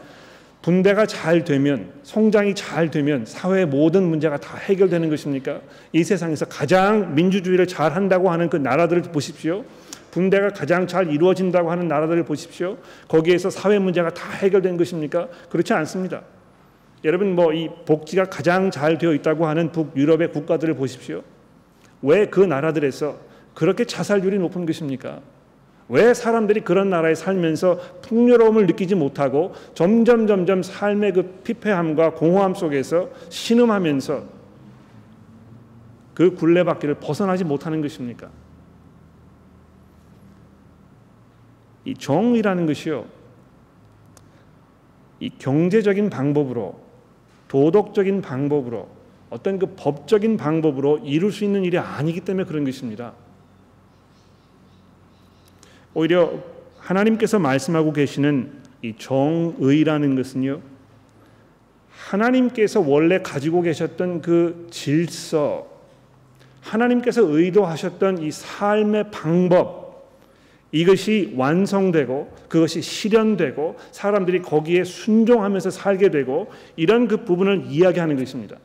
분배가 0.63 1.07
잘 1.07 1.45
되면 1.45 1.93
성장이 2.03 2.55
잘 2.55 2.91
되면 2.91 3.25
사회의 3.25 3.65
모든 3.65 4.03
문제가 4.05 4.39
다 4.39 4.57
해결되는 4.59 5.09
것입니까? 5.09 5.61
이 5.93 6.03
세상에서 6.05 6.47
가장 6.47 7.15
민주주의를 7.15 7.67
잘 7.67 7.93
한다고 7.95 8.31
하는 8.31 8.51
그 8.51 8.57
나라들을 8.57 9.03
보십시오. 9.03 9.65
분배가 10.11 10.49
가장 10.51 10.87
잘 10.87 11.13
이루어진다고 11.13 11.71
하는 11.71 11.87
나라들을 11.87 12.25
보십시오. 12.25 12.77
거기에서 13.07 13.51
사회 13.51 13.79
문제가 13.79 14.11
다 14.11 14.31
해결된 14.31 14.77
것입니까? 14.77 15.29
그렇지 15.49 15.73
않습니다. 15.75 16.23
여러분 17.05 17.35
뭐 17.37 17.53
이 17.53 17.69
복지가 17.87 18.25
가장 18.25 18.71
잘 18.71 18.99
되어 18.99 19.15
있다고 19.15 19.47
하는 19.47 19.71
북유럽의 19.71 20.33
국가들을 20.33 20.75
보십시오. 20.75 21.23
왜 22.03 22.27
그 22.27 22.41
나라들에서 22.41 23.19
그렇게 23.55 23.85
자살률이 23.85 24.39
높은 24.39 24.67
것입니까? 24.67 25.21
왜 25.89 26.13
사람들이 26.13 26.61
그런 26.61 26.91
나라에 26.91 27.15
살면서 27.15 28.01
풍요로움을 28.03 28.67
느끼지 28.67 28.95
못하고 28.95 29.55
점점 29.75 30.27
점점 30.27 30.63
삶의 30.63 31.13
그 31.13 31.23
피폐함과 31.43 32.15
공허함 32.15 32.55
속에서 32.55 33.09
신음하면서 33.31 34.23
그 36.15 36.35
굴레바퀴를 36.35 36.97
벗어나지 36.97 37.45
못하는 37.45 37.81
것입니까? 37.81 38.29
이 41.85 41.95
정이라는 41.95 42.67
것이요. 42.67 43.07
이 45.21 45.31
경제적인 45.31 46.11
방법으로 46.11 46.79
도덕적인 47.49 48.21
방법으로 48.21 48.98
어떤 49.31 49.59
그 49.59 49.75
법적인 49.77 50.37
방법으로 50.37 50.99
이룰 50.99 51.31
수 51.33 51.45
있는 51.45 51.65
일이 51.65 51.79
아니기 51.79 52.21
때문에 52.21 52.47
그런 52.47 52.65
것입니다. 52.65 53.13
오히려 55.95 56.33
하나님께서 56.79 57.39
말씀하고 57.39 57.93
계시는 57.93 58.53
이 58.83 58.95
정의라는 58.97 60.15
것은요. 60.17 60.61
하나님께서 61.91 62.81
원래 62.81 63.21
가지고 63.21 63.63
계셨던 63.63 64.23
그 64.23 64.69
질서, 64.71 65.67
하나님께서 66.61 67.23
의도하셨던 67.23 68.23
이 68.23 68.31
삶의 68.31 69.11
방법, 69.11 69.89
이것이 70.71 71.33
완성되고 71.37 72.37
그것이 72.49 72.83
실현되고 72.83 73.77
사람들이 73.91 74.43
거기에 74.43 74.85
순종하면서 74.85 75.71
살게 75.71 76.11
되고 76.11 76.51
이런 76.77 77.09
그 77.09 77.25
부분을 77.25 77.65
이야기하는 77.69 78.17
것입니다. 78.17 78.57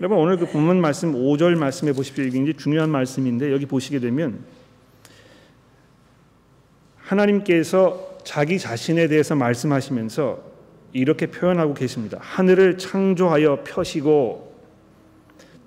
여러분 0.00 0.18
오늘 0.18 0.36
그 0.36 0.46
본문 0.46 0.80
말씀 0.80 1.12
5절 1.12 1.56
말씀해 1.56 1.92
보십시오. 1.92 2.22
이게 2.22 2.32
굉장히 2.34 2.56
중요한 2.56 2.88
말씀인데 2.88 3.50
여기 3.50 3.66
보시게 3.66 3.98
되면 3.98 4.38
하나님께서 6.98 8.18
자기 8.22 8.60
자신에 8.60 9.08
대해서 9.08 9.34
말씀하시면서 9.34 10.40
이렇게 10.92 11.26
표현하고 11.26 11.74
계십니다. 11.74 12.18
하늘을 12.20 12.78
창조하여 12.78 13.64
펴시고 13.64 14.54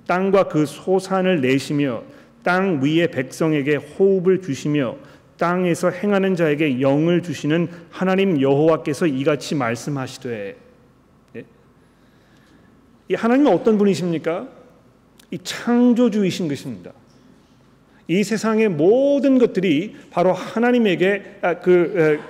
땅과 0.08 0.48
그 0.48 0.66
소산을 0.66 1.42
내시며 1.42 2.04
땅 2.42 2.80
위의 2.82 3.12
백성에게 3.12 3.76
호흡을 3.76 4.42
주시며 4.42 4.96
땅에서 5.38 5.90
행하는 5.90 6.36
자에게 6.36 6.80
영을 6.80 7.22
주시는 7.22 7.70
하나님 7.90 8.40
여호와께서 8.40 9.08
이같이 9.08 9.56
말씀하시되 9.56 10.30
예? 10.30 10.71
이 13.12 13.14
하나님은 13.14 13.52
어떤 13.52 13.78
분이십니까? 13.78 14.48
이 15.32 15.40
창조주이신 15.44 16.48
것입니다. 16.48 16.94
이 18.08 18.24
세상의 18.24 18.70
모든 18.70 19.38
것들이 19.38 19.98
바로 20.12 20.32
하나님에게 20.32 21.40
아, 21.42 21.60
그 21.60 22.22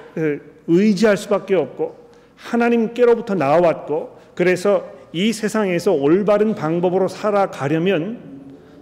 의지할 0.65 1.17
수밖에 1.17 1.53
없고 1.53 1.95
하나님께로부터 2.35 3.35
나왔고 3.35 4.17
그래서 4.33 4.91
이 5.13 5.31
세상에서 5.31 5.91
올바른 5.91 6.55
방법으로 6.55 7.07
살아가려면 7.07 8.31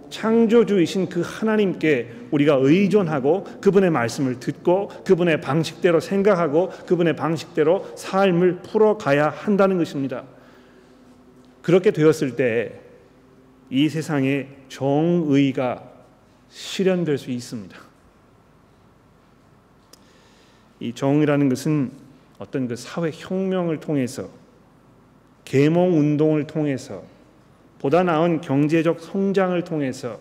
창조주이신 0.08 1.10
그 1.10 1.22
하나님께 1.22 2.12
우리가 2.30 2.60
의존하고 2.62 3.44
그분의 3.60 3.90
말씀을 3.90 4.40
듣고 4.40 4.88
그분의 5.04 5.42
방식대로 5.42 6.00
생각하고 6.00 6.70
그분의 6.86 7.14
방식대로 7.14 7.84
삶을 7.94 8.60
풀어가야 8.62 9.28
한다는 9.28 9.76
것입니다. 9.76 10.24
그렇게 11.62 11.90
되었을 11.90 12.36
때 12.36 12.90
이 13.70 13.88
세상의 13.88 14.48
정의가 14.68 15.84
실현될 16.48 17.18
수 17.18 17.30
있습니다. 17.30 17.78
이 20.80 20.92
정의라는 20.92 21.48
것은 21.48 21.92
어떤 22.38 22.66
그 22.66 22.74
사회 22.74 23.10
혁명을 23.12 23.78
통해서 23.78 24.28
계몽 25.44 25.98
운동을 25.98 26.46
통해서 26.46 27.04
보다 27.78 28.02
나은 28.02 28.40
경제적 28.40 29.00
성장을 29.00 29.62
통해서 29.62 30.18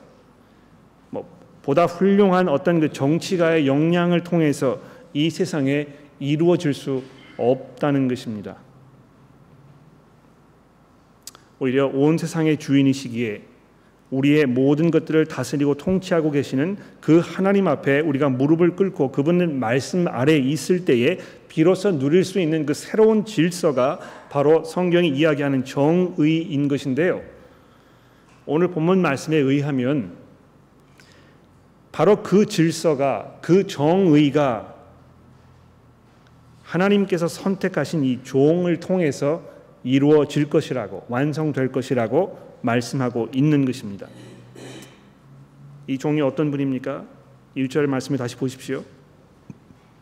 뭐 1.10 1.28
보다 1.64 1.86
훌륭한 1.86 2.50
어떤 2.50 2.80
그 2.80 2.92
정치가의 2.92 3.68
역량을 3.68 4.24
통해서 4.24 4.80
이 5.14 5.30
세상에 5.30 5.88
이루어질 6.20 6.74
수 6.74 7.02
없다는 7.38 8.08
것입니다. 8.08 8.58
오히려 11.60 11.88
온 11.88 12.18
세상의 12.18 12.58
주인이시기에 12.58 13.42
우리의 14.12 14.48
모든 14.48 14.90
것들을 14.90 15.26
다스리고 15.28 15.76
통치하고 15.76 16.32
계시는 16.32 16.78
그 17.00 17.20
하나님 17.20 17.68
앞에 17.68 18.00
우리가 18.00 18.30
무릎을 18.30 18.76
꿇고 18.76 19.12
그분의 19.12 19.50
말씀 19.50 20.08
아래 20.08 20.36
있을 20.36 20.86
때에 20.86 21.20
비로소 21.48 21.98
누릴 21.98 22.24
수 22.24 22.40
있는 22.40 22.66
그 22.66 22.74
새로운 22.74 23.26
질서가 23.26 24.00
바로 24.32 24.64
성경이 24.64 25.10
이야기하는 25.10 25.66
정의인 25.66 26.68
것인데요. 26.68 27.22
오늘 28.46 28.70
본문 28.70 29.02
말씀에 29.02 29.38
의하면 29.38 30.18
바로 31.92 32.24
그 32.24 32.46
질서가 32.46 33.38
그 33.42 33.68
정의가 33.68 34.76
하나님께서 36.64 37.28
선택하신 37.28 38.04
이 38.06 38.24
종을 38.24 38.80
통해서 38.80 39.44
이루어질 39.84 40.50
것이라고 40.50 41.06
완성될 41.10 41.72
것이라고 41.72 42.58
말씀하고 42.62 43.30
있는 43.34 43.66
것입니다. 43.66 44.08
이 45.88 45.98
종이 45.98 46.22
어떤 46.22 46.52
분입니까? 46.52 47.06
1절 47.58 47.88
말씀을 47.88 48.18
다시 48.18 48.36
보십시오. 48.36 48.84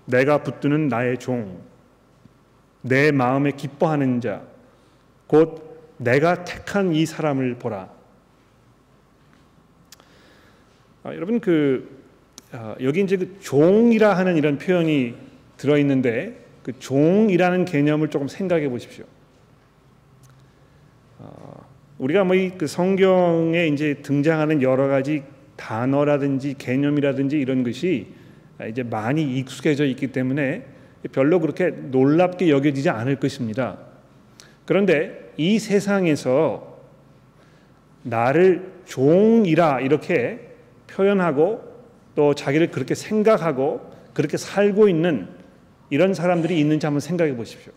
내가 0.06 0.44
붙드는 0.44 0.88
나의 0.88 1.18
종, 1.18 1.62
내 2.82 3.12
마음에 3.12 3.52
기뻐하는 3.52 4.22
자, 4.22 4.42
곧 5.28 5.96
내가 5.98 6.44
택한 6.44 6.94
이 6.94 7.06
사람을 7.06 7.56
보라. 7.56 7.90
아, 11.04 11.14
여러분 11.14 11.40
그 11.40 11.98
아, 12.52 12.76
여기 12.82 13.02
이제 13.02 13.18
그 13.18 13.40
종이라 13.40 14.16
하는 14.16 14.38
이런 14.38 14.58
표현이 14.58 15.16
들어 15.58 15.78
있는데 15.78 16.46
그 16.64 16.78
종이라는 16.80 17.66
개념을 17.66 18.10
조금 18.10 18.28
생각해 18.28 18.70
보십시오. 18.70 19.06
우리가 21.98 22.24
뭐 22.24 22.36
이 22.36 22.52
그 22.58 22.68
성경에 22.68 23.68
이제 23.68 23.96
등장하는 23.96 24.62
여러 24.62 24.88
가지 24.88 25.24
단어라든지 25.56 26.56
개념이라든지 26.58 27.40
이런 27.40 27.64
것이 27.64 28.14
이제 28.70 28.84
많이 28.84 29.38
익숙해져 29.38 29.86
있기 29.86 30.08
때문에 30.08 30.66
별로 31.12 31.40
그렇게 31.40 31.70
놀랍게 31.70 32.50
여겨지지 32.50 32.90
않을 32.90 33.18
것입니다. 33.18 33.78
그런데 34.66 35.32
이 35.38 35.60
세상에서 35.60 36.78
나를 38.04 38.72
종이라 38.86 39.82
이렇게 39.82 40.52
표현하고 40.88 41.62
또 42.16 42.34
자기를 42.34 42.72
그렇게 42.72 42.96
생각하고 42.96 43.92
그렇게 44.14 44.38
살고 44.38 44.88
있는 44.88 45.28
이런 45.90 46.14
사람들이 46.14 46.60
있는지 46.60 46.86
한번 46.86 47.00
생각해 47.00 47.36
보십시오. 47.36 47.72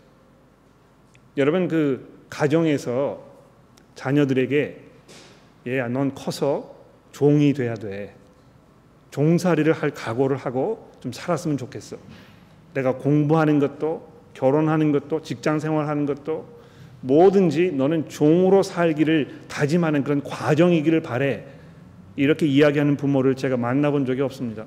여러분 1.37 1.67
그 1.67 2.25
가정에서 2.29 3.30
자녀들에게 3.95 4.81
얘야 5.67 5.87
넌 5.87 6.13
커서 6.13 6.75
종이 7.11 7.53
돼야 7.53 7.75
돼. 7.75 8.15
종살이를 9.11 9.73
할 9.73 9.91
각오를 9.91 10.37
하고 10.37 10.91
좀 10.99 11.11
살았으면 11.11 11.57
좋겠어. 11.57 11.97
내가 12.73 12.95
공부하는 12.95 13.59
것도 13.59 14.09
결혼하는 14.33 14.91
것도 14.91 15.21
직장 15.21 15.59
생활하는 15.59 16.05
것도 16.05 16.61
뭐든지 17.01 17.71
너는 17.71 18.09
종으로 18.09 18.63
살기를 18.63 19.41
다짐하는 19.47 20.03
그런 20.03 20.23
과정이기를 20.23 21.01
바래. 21.01 21.45
이렇게 22.15 22.45
이야기하는 22.45 22.97
부모를 22.97 23.35
제가 23.35 23.57
만나본 23.57 24.05
적이 24.05 24.21
없습니다. 24.21 24.65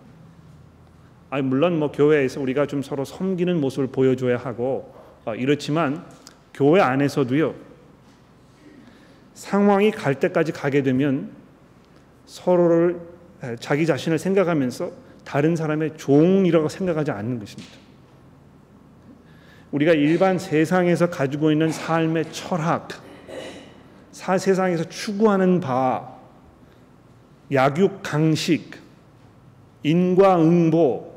아니 1.31 1.43
물론 1.43 1.79
뭐 1.79 1.91
교회에서 1.91 2.41
우리가 2.41 2.67
좀 2.67 2.83
서로 2.83 3.05
섬기는 3.05 3.61
모습을 3.61 3.89
보여줘야 3.89 4.37
하고 4.37 4.95
어, 5.25 5.35
이렇지만 5.35 6.05
교회 6.53 6.81
안에서도요 6.81 7.55
상황이 9.35 9.91
갈 9.91 10.15
때까지 10.15 10.53
가게 10.53 10.83
되면 10.83 11.31
서로를 12.27 13.01
자기 13.61 13.85
자신을 13.85 14.19
생각하면서 14.19 14.91
다른 15.25 15.57
사람의 15.57 15.97
종이라고 15.97 16.69
생각하지 16.69 17.11
않는 17.11 17.39
것입니다. 17.39 17.73
우리가 19.73 19.93
일반 19.93 20.39
세상에서 20.39 21.11
가지고 21.11 21.51
있는 21.51 21.71
삶의 21.71 22.33
철학, 22.33 22.89
사 24.13 24.39
세상에서 24.39 24.85
추구하는 24.85 25.61
바, 25.61 26.15
약육 27.53 28.01
강식, 28.03 28.77
인과응보 29.83 31.13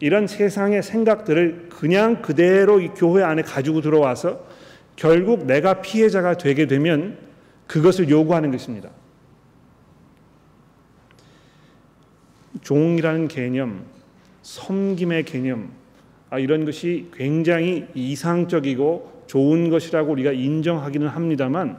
이런 0.00 0.26
세상의 0.26 0.82
생각들을 0.82 1.68
그냥 1.70 2.20
그대로 2.20 2.80
이 2.80 2.88
교회 2.88 3.22
안에 3.22 3.42
가지고 3.42 3.80
들어와서 3.80 4.44
결국 4.96 5.46
내가 5.46 5.80
피해자가 5.80 6.36
되게 6.36 6.66
되면 6.66 7.16
그것을 7.66 8.08
요구하는 8.08 8.50
것입니다. 8.50 8.90
종이라는 12.62 13.28
개념, 13.28 13.84
섬김의 14.42 15.24
개념, 15.24 15.70
아, 16.30 16.38
이런 16.38 16.64
것이 16.64 17.10
굉장히 17.14 17.86
이상적이고 17.94 19.24
좋은 19.26 19.70
것이라고 19.70 20.12
우리가 20.12 20.32
인정하기는 20.32 21.08
합니다만 21.08 21.78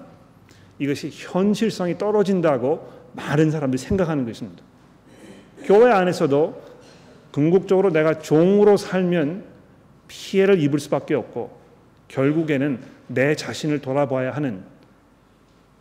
이것이 0.80 1.10
현실성이 1.12 1.98
떨어진다고 1.98 2.92
많은 3.14 3.52
사람들이 3.52 3.78
생각하는 3.78 4.26
것입니다. 4.26 4.64
교회 5.64 5.92
안에서도 5.92 6.62
궁극적으로 7.32 7.92
내가 7.92 8.20
종으로 8.20 8.78
살면 8.78 9.44
피해를 10.08 10.62
입을 10.62 10.80
수밖에 10.80 11.16
없고 11.16 11.58
결국에는 12.08 12.80
내 13.08 13.36
자신을 13.36 13.80
돌아봐야 13.80 14.32
하는 14.32 14.64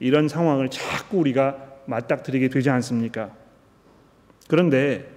이런 0.04 0.28
상황을 0.28 0.68
자꾸 0.68 1.16
우리가 1.20 1.56
맞닥뜨리게 1.86 2.50
되지 2.50 2.68
않습니까? 2.68 3.30
그런데 4.48 5.08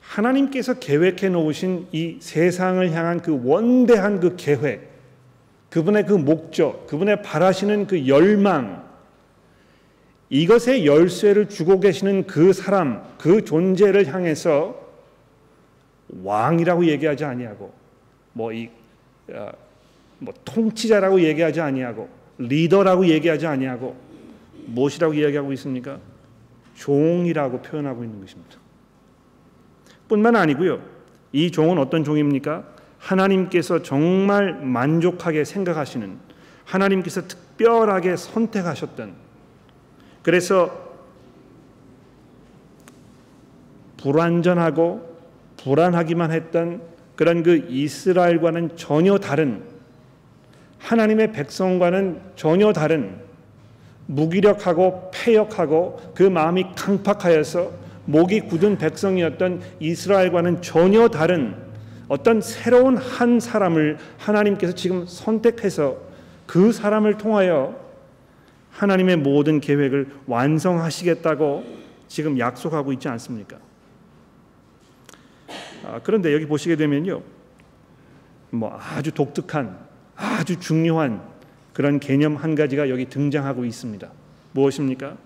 하나님께서 0.00 0.80
계획해 0.80 1.28
놓으신 1.28 1.86
이 1.92 2.16
세상을 2.18 2.90
향한 2.90 3.20
그 3.22 3.40
원대한 3.44 4.18
그 4.18 4.34
계획, 4.34 4.90
그분의 5.70 6.06
그 6.06 6.14
목적, 6.14 6.88
그분의 6.88 7.22
바라시는 7.22 7.86
그 7.86 8.08
열망, 8.08 8.84
이것의 10.28 10.84
열쇠를 10.84 11.48
주고 11.48 11.78
계시는 11.78 12.26
그 12.26 12.52
사람, 12.52 13.04
그 13.18 13.44
존재를 13.44 14.12
향해서 14.12 14.74
왕이라고 16.24 16.86
얘기하지 16.86 17.24
아니하고, 17.24 17.72
뭐이 18.32 18.70
어, 19.30 19.52
뭐 20.18 20.34
통치자라고 20.44 21.20
얘기하지 21.20 21.60
아니하고, 21.60 22.23
리더라고 22.38 23.06
얘기하지 23.06 23.46
아니하고 23.46 23.96
무엇이라고 24.66 25.14
이야기하고 25.14 25.52
있습니까? 25.54 25.98
종이라고 26.74 27.62
표현하고 27.62 28.04
있는 28.04 28.20
것입니다. 28.20 28.56
뿐만 30.08 30.36
아니고요. 30.36 30.80
이 31.32 31.50
종은 31.50 31.78
어떤 31.78 32.04
종입니까? 32.04 32.64
하나님께서 32.98 33.82
정말 33.82 34.54
만족하게 34.54 35.44
생각하시는 35.44 36.18
하나님께서 36.64 37.26
특별하게 37.26 38.16
선택하셨던 38.16 39.14
그래서 40.22 40.94
불완전하고 43.98 45.14
불안하기만 45.58 46.30
했던 46.32 46.82
그런 47.16 47.42
그 47.42 47.66
이스라엘과는 47.68 48.76
전혀 48.76 49.18
다른 49.18 49.62
하나님의 50.84 51.32
백성과는 51.32 52.20
전혀 52.36 52.72
다른 52.72 53.18
무기력하고 54.06 55.10
패역하고 55.14 56.12
그 56.14 56.22
마음이 56.22 56.66
강팍하여서 56.76 57.72
목이 58.04 58.42
굳은 58.42 58.76
백성이었던 58.76 59.62
이스라엘과는 59.80 60.60
전혀 60.60 61.08
다른 61.08 61.56
어떤 62.08 62.42
새로운 62.42 62.98
한 62.98 63.40
사람을 63.40 63.96
하나님께서 64.18 64.74
지금 64.74 65.06
선택해서 65.06 65.96
그 66.46 66.70
사람을 66.70 67.16
통하여 67.16 67.82
하나님의 68.70 69.16
모든 69.16 69.60
계획을 69.60 70.10
완성하시겠다고 70.26 71.64
지금 72.08 72.38
약속하고 72.38 72.92
있지 72.92 73.08
않습니까? 73.08 73.56
아, 75.86 76.00
그런데 76.02 76.34
여기 76.34 76.44
보시게 76.44 76.76
되면요, 76.76 77.22
뭐 78.50 78.78
아주 78.78 79.12
독특한, 79.12 79.83
아주 80.16 80.58
중요한 80.58 81.22
그런 81.72 81.98
개념 82.00 82.36
한 82.36 82.54
가지가 82.54 82.88
여기 82.88 83.06
등장하고 83.06 83.64
있습니다. 83.64 84.10
무엇입니까? 84.52 85.16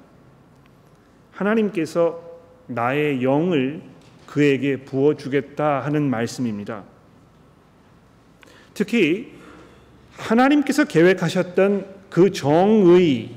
하나님께서 1.33 2.21
나의 2.67 3.23
영을 3.23 3.83
그에게 4.27 4.77
부어 4.79 5.15
주겠다 5.15 5.81
하는 5.81 6.09
말씀입니다. 6.09 6.85
특히 8.75 9.33
하나님께서 10.13 10.85
계획하셨던 10.85 11.87
그 12.11 12.33
정의 12.33 13.31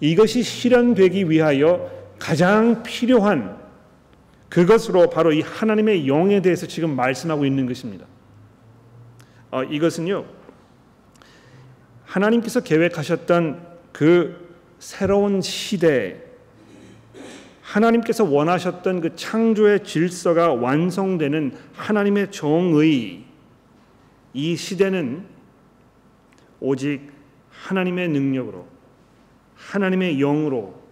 이것이 0.00 0.42
실현되기 0.42 1.30
위하여 1.30 1.90
가장 2.18 2.82
필요한 2.82 3.56
그것으로 4.48 5.10
바로 5.10 5.32
이 5.32 5.40
하나님의 5.40 6.08
영에 6.08 6.42
대해서 6.42 6.66
지금 6.66 6.94
말씀하고 6.94 7.46
있는 7.46 7.66
것입니다. 7.66 8.06
어, 9.52 9.62
이것은요 9.62 10.24
하나님께서 12.06 12.60
계획하셨던 12.60 13.78
그 13.92 14.56
새로운 14.78 15.40
시대 15.42 16.20
하나님께서 17.60 18.24
원하셨던 18.24 19.02
그 19.02 19.14
창조의 19.14 19.84
질서가 19.84 20.54
완성되는 20.54 21.54
하나님의 21.74 22.32
정의 22.32 23.24
이 24.34 24.56
시대는 24.56 25.24
오직 26.58 27.12
하나님의 27.50 28.08
능력으로 28.08 28.66
하나님의 29.54 30.16
영으로 30.16 30.82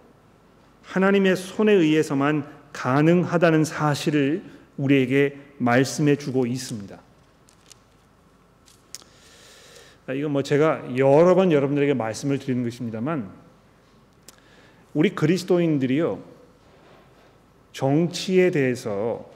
하나님의 0.83 1.35
손에 1.35 1.73
의해서만 1.73 2.47
가능하다는 2.73 3.63
사실을 3.63 4.43
우리에게 4.77 5.37
말씀해 5.57 6.15
주고 6.15 6.45
있습니다. 6.45 6.99
아, 10.00 10.00
이건 10.13 10.31
뭐 10.31 10.43
제가 10.43 10.97
여러 10.97 11.35
번 11.35 11.51
여러분들에게 11.51 11.93
말씀을 11.93 12.39
드리는 12.39 12.63
것입니다만 12.63 13.29
우리 14.93 15.15
그리스도인들이요 15.15 16.19
정치에 17.71 18.51
대해서 18.51 19.29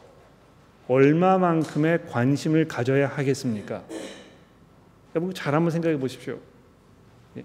얼마만큼의 0.87 2.05
관심을 2.07 2.67
가져야 2.67 3.07
하겠습니까? 3.07 3.83
여러분 5.15 5.33
잘 5.33 5.55
한번 5.55 5.71
생각해 5.71 5.97
보십시오. 5.97 6.37
예. 7.37 7.43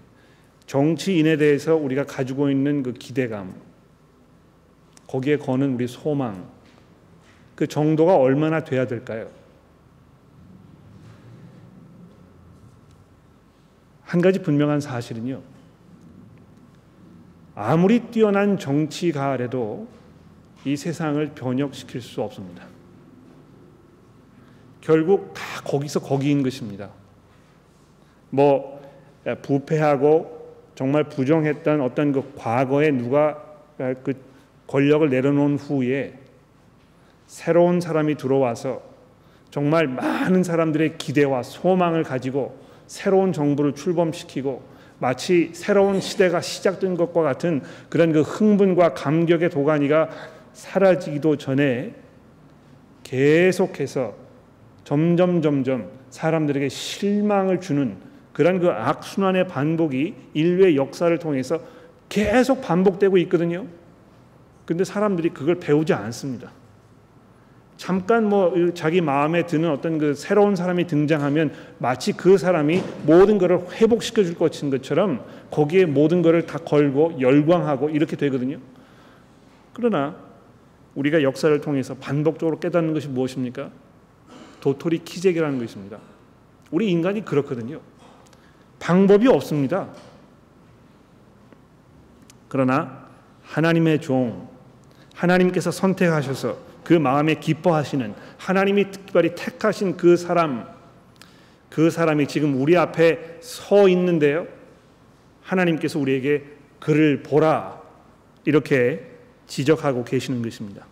정치인에 0.67 1.37
대해서 1.37 1.75
우리가 1.75 2.05
가지고 2.05 2.49
있는 2.49 2.83
그 2.83 2.93
기대감, 2.93 3.55
거기에 5.07 5.37
거는 5.37 5.75
우리 5.75 5.87
소망, 5.87 6.49
그 7.55 7.65
정도가 7.67 8.15
얼마나 8.15 8.63
돼야 8.63 8.85
될까요? 8.85 9.29
한 14.11 14.19
가지 14.19 14.41
분명한 14.41 14.81
사실은요. 14.81 15.41
아무리 17.55 18.01
뛰어난 18.11 18.59
정치가래도 18.59 19.87
이 20.65 20.75
세상을 20.75 21.25
변혁시킬 21.33 22.01
수 22.01 22.21
없습니다. 22.21 22.65
결국 24.81 25.33
다 25.33 25.41
거기서 25.63 26.01
거기인 26.01 26.43
것입니다. 26.43 26.89
뭐 28.31 28.81
부패하고 29.43 30.57
정말 30.75 31.05
부정했던 31.05 31.79
어떤 31.79 32.11
그 32.11 32.33
과거에 32.35 32.91
누가 32.91 33.41
그 33.77 34.21
권력을 34.67 35.09
내려놓은 35.09 35.55
후에 35.55 36.19
새로운 37.27 37.79
사람이 37.79 38.15
들어와서 38.15 38.81
정말 39.51 39.87
많은 39.87 40.43
사람들의 40.43 40.97
기대와 40.97 41.43
소망을 41.43 42.03
가지고 42.03 42.70
새로운 42.91 43.31
정부를 43.31 43.73
출범시키고 43.73 44.61
마치 44.99 45.51
새로운 45.53 46.01
시대가 46.01 46.41
시작된 46.41 46.97
것과 46.97 47.21
같은 47.21 47.61
그런 47.87 48.11
그 48.11 48.19
흥분과 48.19 48.95
감격의 48.95 49.49
도가니가 49.49 50.09
사라지기도 50.51 51.37
전에 51.37 51.95
계속해서 53.03 54.13
점점 54.83 55.41
점점 55.41 55.89
사람들에게 56.09 56.67
실망을 56.67 57.61
주는 57.61 57.95
그런 58.33 58.59
그 58.59 58.69
악순환의 58.69 59.47
반복이 59.47 60.13
인류의 60.33 60.75
역사를 60.75 61.17
통해서 61.17 61.61
계속 62.09 62.61
반복되고 62.61 63.17
있거든요. 63.19 63.67
근데 64.65 64.83
사람들이 64.83 65.29
그걸 65.29 65.55
배우지 65.55 65.93
않습니다. 65.93 66.51
잠깐 67.81 68.29
뭐 68.29 68.53
자기 68.75 69.01
마음에 69.01 69.47
드는 69.47 69.71
어떤 69.71 69.97
그 69.97 70.13
새로운 70.13 70.55
사람이 70.55 70.85
등장하면 70.85 71.51
마치 71.79 72.13
그 72.13 72.37
사람이 72.37 72.79
모든 73.07 73.39
것을 73.39 73.59
회복시켜 73.71 74.23
줄 74.23 74.35
것인 74.35 74.69
것처럼 74.69 75.25
거기에 75.49 75.87
모든 75.87 76.21
것을 76.21 76.45
다 76.45 76.59
걸고 76.59 77.19
열광하고 77.19 77.89
이렇게 77.89 78.15
되거든요. 78.15 78.59
그러나 79.73 80.15
우리가 80.93 81.23
역사를 81.23 81.59
통해서 81.59 81.95
반복적으로 81.95 82.59
깨닫는 82.59 82.93
것이 82.93 83.07
무엇입니까? 83.07 83.71
도토리 84.59 84.99
키재기라는 84.99 85.57
것입니다. 85.57 85.97
우리 86.69 86.91
인간이 86.91 87.25
그렇거든요. 87.25 87.79
방법이 88.77 89.27
없습니다. 89.27 89.89
그러나 92.47 93.07
하나님의 93.41 94.01
종, 94.01 94.47
하나님께서 95.15 95.71
선택하셔서 95.71 96.70
그 96.83 96.93
마음에 96.93 97.35
기뻐하시는 97.35 98.13
하나님이 98.37 98.91
특별히 98.91 99.35
택하신 99.35 99.97
그 99.97 100.17
사람 100.17 100.67
그 101.69 101.89
사람이 101.89 102.27
지금 102.27 102.61
우리 102.61 102.75
앞에 102.75 103.39
서 103.41 103.87
있는데요. 103.87 104.45
하나님께서 105.41 105.99
우리에게 105.99 106.43
그를 106.79 107.23
보라 107.23 107.81
이렇게 108.45 109.07
지적하고 109.47 110.03
계시는 110.03 110.41
것입니다. 110.41 110.85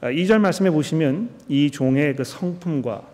2절 0.00 0.36
아, 0.36 0.38
말씀에 0.38 0.70
보시면 0.70 1.30
이 1.48 1.70
종의 1.70 2.16
그 2.16 2.24
성품과 2.24 3.06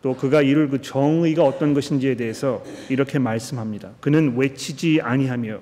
또 0.00 0.14
그가 0.14 0.42
이룰 0.42 0.68
그 0.68 0.80
정의가 0.80 1.42
어떤 1.42 1.74
것인지에 1.74 2.14
대해서 2.14 2.62
이렇게 2.88 3.18
말씀합니다. 3.18 3.90
그는 4.00 4.36
외치지 4.36 5.00
아니하며 5.02 5.58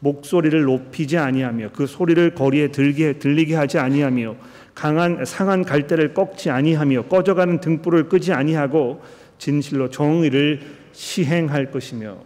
목소리를 0.00 0.62
높이지 0.62 1.18
아니하며 1.18 1.70
그 1.72 1.86
소리를 1.86 2.34
거리에 2.34 2.68
들게 2.68 3.18
들리게 3.18 3.54
하지 3.54 3.78
아니하며 3.78 4.36
강한 4.74 5.24
상한 5.24 5.62
갈대를 5.62 6.14
꺾지 6.14 6.50
아니하며 6.50 7.04
꺼져가는 7.04 7.60
등불을 7.60 8.08
끄지 8.08 8.32
아니하고 8.32 9.02
진실로 9.38 9.90
정의를 9.90 10.60
시행할 10.92 11.70
것이며. 11.70 12.16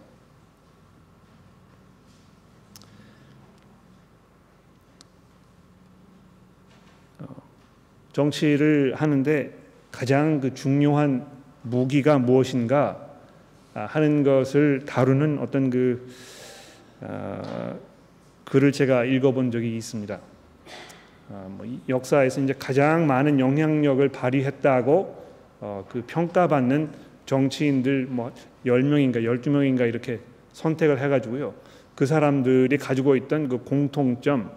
어, 7.19 7.25
정치를 8.13 8.95
하는데 8.95 9.53
가장 9.91 10.39
그 10.39 10.53
중요한 10.53 11.25
무기가 11.61 12.19
무엇인가 12.19 13.01
하는 13.73 14.23
것을 14.23 14.83
다루는 14.85 15.39
어떤 15.39 15.69
그 15.69 16.07
어, 16.07 16.34
글을 18.45 18.71
제가 18.71 19.05
읽어본 19.05 19.51
적이 19.51 19.75
있습니다. 19.77 20.19
어, 21.29 21.55
뭐 21.57 21.65
역사에서 21.89 22.41
이제 22.41 22.53
가장 22.57 23.07
많은 23.07 23.39
영향력을 23.39 24.07
발휘했다고 24.09 25.25
어, 25.61 25.85
그 25.89 26.03
평가받는 26.05 26.89
정치인들 27.25 28.05
뭐 28.09 28.31
10명인가 28.65 29.17
12명인가 29.23 29.87
이렇게 29.87 30.19
선택을 30.53 31.01
해 31.01 31.07
가지고요. 31.07 31.53
그 31.95 32.05
사람들이 32.05 32.77
가지고 32.77 33.15
있던 33.15 33.49
그 33.49 33.59
공통점 33.59 34.51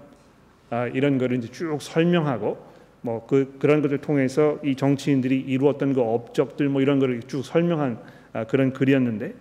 아, 0.70 0.86
이런 0.88 1.18
거를 1.18 1.38
이제 1.38 1.48
쭉 1.48 1.80
설명하고 1.80 2.68
뭐 3.00 3.26
그 3.26 3.56
그런 3.58 3.80
것을 3.80 3.98
통해서 3.98 4.58
이 4.64 4.74
정치인들이 4.74 5.38
이루었던 5.40 5.94
그 5.94 6.02
업적들 6.02 6.68
뭐 6.68 6.82
이런 6.82 6.98
거를 6.98 7.22
쭉 7.22 7.42
설명한 7.42 7.98
아, 8.32 8.44
그런 8.44 8.72
글이었는데 8.72 9.34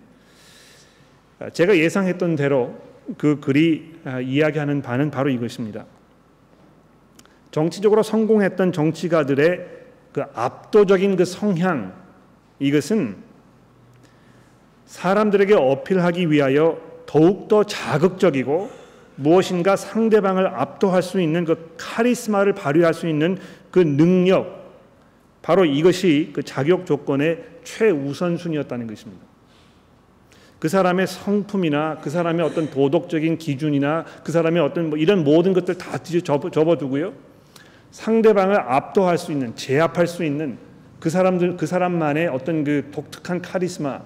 아, 1.40 1.50
제가 1.50 1.76
예상했던 1.76 2.36
대로 2.36 2.87
그 3.16 3.40
글이 3.40 4.00
아, 4.04 4.20
이야기하는 4.20 4.82
바는 4.82 5.10
바로 5.10 5.30
이것입니다. 5.30 5.86
정치적으로 7.50 8.02
성공했던 8.02 8.72
정치가들의 8.72 9.66
그 10.12 10.22
압도적인 10.34 11.16
그 11.16 11.24
성향 11.24 11.94
이것은 12.58 13.16
사람들에게 14.86 15.54
어필하기 15.54 16.30
위하여 16.30 16.80
더욱 17.06 17.48
더 17.48 17.64
자극적이고 17.64 18.70
무엇인가 19.16 19.76
상대방을 19.76 20.46
압도할 20.46 21.02
수 21.02 21.20
있는 21.20 21.44
그 21.44 21.74
카리스마를 21.76 22.54
발휘할 22.54 22.94
수 22.94 23.08
있는 23.08 23.38
그 23.70 23.80
능력 23.80 24.58
바로 25.42 25.64
이것이 25.64 26.30
그 26.34 26.42
자격 26.42 26.86
조건의 26.86 27.44
최우선순위였다는 27.64 28.86
것입니다. 28.86 29.27
그 30.58 30.68
사람의 30.68 31.06
성품이나 31.06 31.98
그 32.02 32.10
사람의 32.10 32.44
어떤 32.44 32.70
도덕적인 32.70 33.38
기준이나 33.38 34.04
그 34.24 34.32
사람의 34.32 34.62
어떤 34.62 34.90
뭐 34.90 34.98
이런 34.98 35.22
모든 35.22 35.52
것들 35.52 35.78
다 35.78 35.98
접어두고요. 35.98 37.12
상대방을 37.90 38.56
압도할 38.60 39.18
수 39.18 39.32
있는 39.32 39.54
제압할 39.54 40.06
수 40.06 40.24
있는 40.24 40.58
그 41.00 41.10
사람들 41.10 41.56
그 41.56 41.66
사람만의 41.66 42.28
어떤 42.28 42.64
그 42.64 42.90
독특한 42.92 43.40
카리스마 43.40 44.00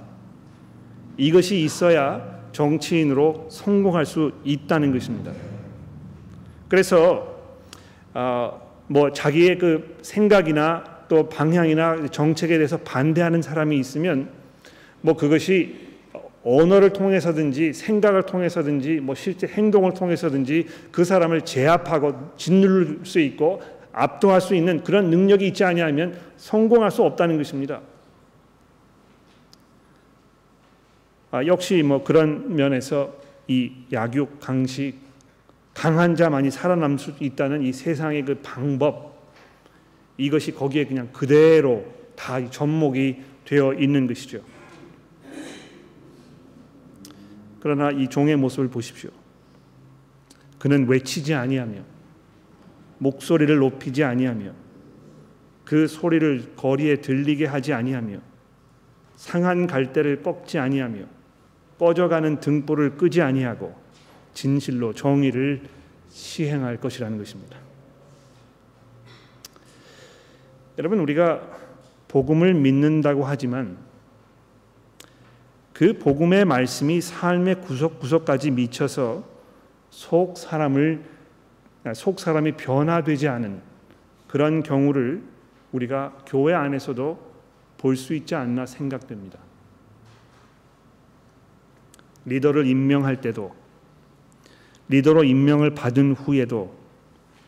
이것이 1.16 1.60
있어야 1.60 2.40
정치인으로 2.52 3.48
성공할 3.50 4.04
수 4.04 4.32
있다는 4.44 4.92
것입니다. 4.92 5.32
그래서 6.68 7.32
어, 8.14 8.60
뭐 8.88 9.10
자기의 9.12 9.58
그 9.58 9.96
생각이나 10.02 10.84
또 11.08 11.28
방향이나 11.28 12.08
정책에 12.08 12.56
대해서 12.56 12.76
반대하는 12.78 13.40
사람이 13.40 13.78
있으면 13.78 14.30
뭐 15.00 15.16
그것이 15.16 15.91
언어를 16.44 16.92
통해서든지 16.92 17.72
생각을 17.72 18.24
통해서든지 18.24 19.00
뭐 19.00 19.14
실제 19.14 19.46
행동을 19.46 19.94
통해서든지 19.94 20.66
그 20.90 21.04
사람을 21.04 21.42
제압하고 21.42 22.32
짓누를 22.36 23.00
수 23.04 23.20
있고 23.20 23.62
압도할 23.92 24.40
수 24.40 24.54
있는 24.54 24.82
그런 24.82 25.10
능력이 25.10 25.46
있지 25.48 25.64
아니하면 25.64 26.18
성공할 26.36 26.90
수 26.90 27.02
없다는 27.02 27.36
것입니다. 27.36 27.80
아, 31.30 31.46
역시 31.46 31.82
뭐 31.82 32.02
그런 32.02 32.56
면에서 32.56 33.14
이 33.48 33.72
약육 33.92 34.40
강식 34.40 34.94
강한 35.74 36.16
자만이 36.16 36.50
살아남을 36.50 36.98
수 36.98 37.12
있다는 37.20 37.62
이 37.62 37.72
세상의 37.72 38.24
그 38.24 38.34
방법 38.42 39.12
이것이 40.18 40.52
거기에 40.52 40.84
그냥 40.84 41.08
그대로 41.12 41.84
다 42.14 42.38
접목이 42.50 43.22
되어 43.44 43.74
있는 43.74 44.06
것이죠. 44.06 44.40
그러나 47.62 47.92
이 47.92 48.08
종의 48.08 48.34
모습을 48.36 48.68
보십시오. 48.68 49.10
그는 50.58 50.88
외치지 50.88 51.32
아니하며 51.32 51.80
목소리를 52.98 53.56
높이지 53.56 54.02
아니하며 54.02 54.52
그 55.64 55.86
소리를 55.86 56.54
거리에 56.56 56.96
들리게 56.96 57.46
하지 57.46 57.72
아니하며 57.72 58.18
상한 59.14 59.68
갈대를 59.68 60.24
꺾지 60.24 60.58
아니하며 60.58 61.04
꺼져가는 61.78 62.40
등불을 62.40 62.96
끄지 62.96 63.22
아니하고 63.22 63.80
진실로 64.34 64.92
정의를 64.92 65.62
시행할 66.08 66.78
것이라는 66.78 67.16
것입니다. 67.16 67.58
여러분 70.78 70.98
우리가 70.98 71.42
복음을 72.08 72.54
믿는다고 72.54 73.24
하지만 73.24 73.91
그 75.82 75.98
복음의 75.98 76.44
말씀이 76.44 77.00
삶의 77.00 77.62
구석구석까지 77.62 78.52
미쳐서 78.52 79.24
속 79.90 80.38
사람을 80.38 81.02
속 81.96 82.20
사람이 82.20 82.52
변화되지 82.52 83.26
않은 83.26 83.60
그런 84.28 84.62
경우를 84.62 85.24
우리가 85.72 86.18
교회 86.24 86.54
안에서도 86.54 87.32
볼 87.78 87.96
수 87.96 88.14
있지 88.14 88.36
않나 88.36 88.64
생각됩니다. 88.64 89.40
리더를 92.26 92.64
임명할 92.68 93.20
때도 93.20 93.52
리더로 94.88 95.24
임명을 95.24 95.70
받은 95.74 96.12
후에도 96.12 96.72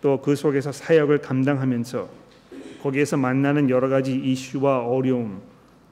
또 0.02 0.20
그 0.20 0.34
속에서 0.34 0.72
사역을 0.72 1.18
감당하면서 1.18 2.08
거기에서 2.82 3.16
만나는 3.16 3.70
여러 3.70 3.88
가지 3.88 4.12
이슈와 4.16 4.88
어려움 4.88 5.40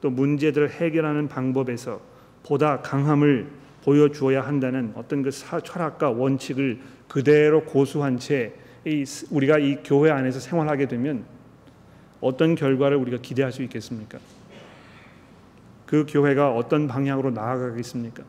또 0.01 0.09
문제들을 0.09 0.71
해결하는 0.71 1.29
방법에서 1.29 2.11
보다 2.43 2.81
강함을 2.81 3.47
보여주어야 3.83 4.41
한다는 4.41 4.93
어떤 4.95 5.23
그 5.23 5.31
철학과 5.31 6.09
원칙을 6.09 6.79
그대로 7.07 7.63
고수한 7.63 8.17
채 8.17 8.53
우리가 9.29 9.59
이 9.59 9.83
교회 9.83 10.11
안에서 10.11 10.39
생활하게 10.39 10.87
되면 10.87 11.25
어떤 12.21 12.55
결과를 12.55 12.97
우리가 12.97 13.17
기대할 13.21 13.51
수 13.51 13.63
있겠습니까? 13.63 14.19
그 15.85 16.05
교회가 16.07 16.55
어떤 16.55 16.87
방향으로 16.87 17.31
나아가겠습니까? 17.31 18.23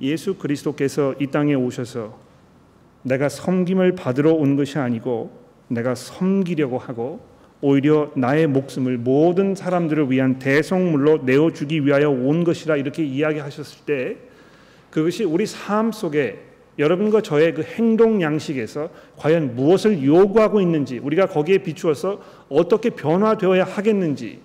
예수 0.00 0.34
그리스도께서 0.34 1.14
이 1.20 1.28
땅에 1.28 1.54
오셔서 1.54 2.18
내가 3.02 3.28
섬김을 3.28 3.94
받으러 3.94 4.32
온 4.32 4.56
것이 4.56 4.78
아니고 4.78 5.42
내가 5.68 5.94
섬기려고 5.94 6.78
하고 6.78 7.31
오히려 7.64 8.10
나의 8.16 8.48
목숨을 8.48 8.98
모든 8.98 9.54
사람들을 9.54 10.10
위한 10.10 10.40
대성물로 10.40 11.22
내어주기 11.24 11.86
위하여 11.86 12.10
온 12.10 12.42
것이라 12.42 12.76
이렇게 12.76 13.04
이야기하셨을 13.04 13.86
때 13.86 14.16
그것이 14.90 15.24
우리 15.24 15.46
삶 15.46 15.92
속에 15.92 16.40
여러분과 16.78 17.20
저의 17.20 17.54
그 17.54 17.62
행동 17.62 18.20
양식에서 18.20 18.90
과연 19.16 19.54
무엇을 19.54 20.04
요구하고 20.04 20.60
있는지 20.60 20.98
우리가 20.98 21.26
거기에 21.26 21.58
비추어서 21.58 22.20
어떻게 22.48 22.90
변화되어야 22.90 23.62
하겠는지 23.62 24.40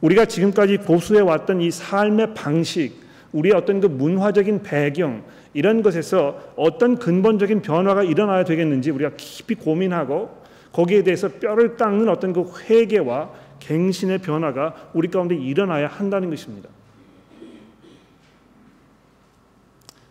우리가 0.00 0.24
지금까지 0.24 0.78
고수해 0.78 1.20
왔던 1.20 1.60
이 1.60 1.70
삶의 1.70 2.32
방식 2.34 2.94
우리의 3.32 3.54
어떤 3.54 3.80
그 3.80 3.86
문화적인 3.86 4.62
배경 4.62 5.24
이런 5.52 5.82
것에서 5.82 6.40
어떤 6.56 6.96
근본적인 6.96 7.60
변화가 7.60 8.02
일어나야 8.02 8.44
되겠는지 8.44 8.90
우리가 8.90 9.10
깊이 9.16 9.54
고민하고 9.56 10.30
거기에 10.76 11.02
대해서 11.02 11.28
뼈를 11.28 11.78
닦는 11.78 12.06
어떤 12.10 12.34
그 12.34 12.44
회개와 12.68 13.30
갱신의 13.60 14.18
변화가 14.18 14.90
우리 14.92 15.08
가운데 15.08 15.34
일어나야 15.34 15.86
한다는 15.86 16.28
것입니다. 16.28 16.68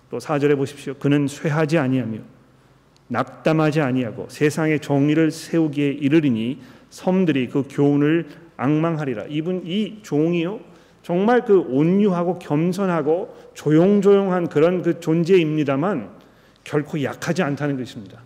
또 0.09 0.17
4절에 0.17 0.57
보십시오. 0.57 0.95
그는 0.95 1.27
쇠하지 1.27 1.77
아니하며 1.77 2.17
낙담하지 3.09 3.81
아니하고 3.81 4.25
세상의 4.31 4.79
정의를 4.79 5.29
세우기에 5.29 5.87
이르리니 5.87 6.59
섬들이 6.89 7.49
그 7.49 7.65
교훈을 7.69 8.27
악망하리라. 8.57 9.25
이분 9.29 9.61
이 9.67 9.99
종이요 10.01 10.61
정말 11.03 11.45
그 11.45 11.59
온유하고 11.59 12.39
겸손하고 12.39 13.37
조용조용한 13.53 14.49
그런 14.49 14.81
그 14.81 14.99
존재입니다만 14.99 16.09
결코 16.63 17.03
약하지 17.03 17.43
않다는 17.43 17.77
것입니다. 17.77 18.24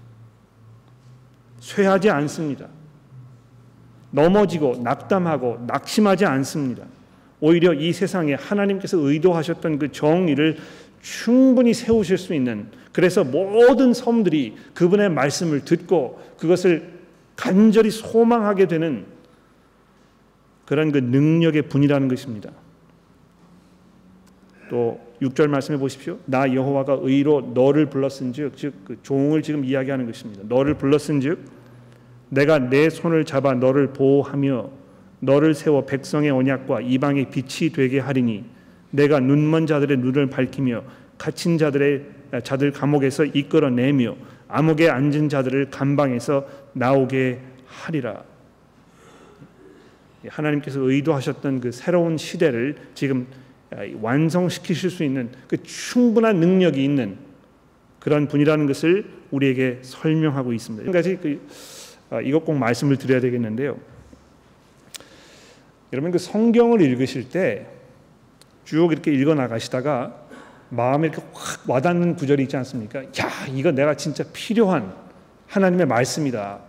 쇠하지 1.60 2.10
않습니다. 2.10 2.68
넘어지고 4.12 4.82
낙담하고 4.84 5.66
낙심하지 5.68 6.26
않습니다. 6.26 6.86
오히려 7.40 7.74
이 7.74 7.94
세상에 7.94 8.34
하나님께서 8.34 8.98
의도하셨던 8.98 9.80
그 9.80 9.92
정의를 9.92 10.58
충분히 11.02 11.74
세우실 11.74 12.18
수 12.18 12.34
있는 12.34 12.68
그래서 12.92 13.24
모든 13.24 13.94
섬들이 13.94 14.56
그분의 14.74 15.10
말씀을 15.10 15.64
듣고 15.64 16.22
그것을 16.38 17.00
간절히 17.36 17.90
소망하게 17.92 18.68
되는 18.68 19.06
그런 20.66 20.92
그 20.92 20.98
능력의 20.98 21.64
분이라는 21.64 22.08
것입니다. 22.10 22.52
또 24.70 25.00
6절 25.22 25.48
말씀해 25.48 25.78
보십시오. 25.80 26.18
나 26.26 26.54
여호와가 26.54 27.00
의로 27.02 27.42
너를 27.54 27.88
불렀은즉 27.88 28.56
즉 28.56 28.74
그 28.86 28.98
종을 29.04 29.42
지금 29.42 29.66
이야기하는 29.66 30.06
것입니다. 30.06 30.44
너를 30.48 30.76
불렀은즉 30.76 31.40
내가 32.30 32.60
내 32.60 32.90
손을 32.90 33.26
잡아 33.26 33.54
너를 33.54 33.88
보호하며 33.94 34.70
너를 35.20 35.54
세워 35.54 35.86
백성의 35.86 36.30
언약과 36.32 36.82
이방의 36.82 37.30
빛이 37.30 37.72
되게 37.72 38.00
하리니 38.00 38.46
내가 38.92 39.20
눈먼 39.20 39.68
자들의 39.68 39.98
눈을 39.98 40.28
밝히며 40.30 40.84
갇힌 41.18 41.58
자들의 41.58 42.06
자들 42.44 42.72
감옥에서 42.72 43.26
이끌어내며 43.26 44.16
암흑에 44.48 44.90
앉은 44.90 45.30
자들을 45.30 45.70
감방에서 45.70 46.48
나오게 46.74 47.40
하리라. 47.66 48.24
하나님께서 50.28 50.80
의도하셨던 50.82 51.62
그 51.62 51.72
새로운 51.72 52.18
시대를 52.18 52.76
지금 52.94 53.28
완성시키실 54.02 54.90
수 54.90 55.04
있는 55.04 55.30
그 55.48 55.62
충분한 55.64 56.38
능력이 56.40 56.84
있는 56.84 57.18
그런 58.00 58.28
분이라는 58.28 58.66
것을 58.66 59.06
우리에게 59.32 59.80
설명하고 59.82 60.54
있습니다. 60.54 60.86
한 60.86 60.92
가지 60.92 61.18
그, 61.18 61.46
아, 62.10 62.22
이것 62.22 62.46
꼭 62.46 62.54
말씀을 62.56 62.98
드려야 62.98 63.20
되겠는데요. 63.20 63.78
여러분 65.94 66.12
그 66.12 66.18
성경을 66.18 66.82
읽으실 66.82 67.30
때 67.30 67.80
쭉 68.70 68.92
이렇게 68.92 69.12
읽어 69.12 69.34
나가시다가 69.34 70.14
마음에 70.70 71.08
이렇게 71.08 71.24
확 71.34 71.68
와닿는 71.68 72.16
구절이 72.16 72.44
있지 72.44 72.56
않습니까? 72.58 73.04
야, 73.04 73.48
이거 73.52 73.72
내가 73.72 73.96
진짜 73.96 74.24
필요한 74.32 74.94
하나님의 75.48 75.88
말씀이다. 75.88 76.60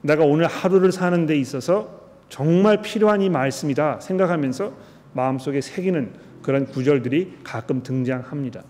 내가 0.00 0.24
오늘 0.24 0.46
하루를 0.46 0.90
사는 0.90 1.26
데 1.26 1.36
있어서 1.36 2.00
정말 2.30 2.80
필요한 2.80 3.20
이 3.20 3.28
말씀이다 3.28 4.00
생각하면서 4.00 4.72
마음속에 5.12 5.60
새기는 5.60 6.12
그런 6.42 6.66
구절들이 6.66 7.38
가끔 7.44 7.82
등장합니다. 7.82 8.64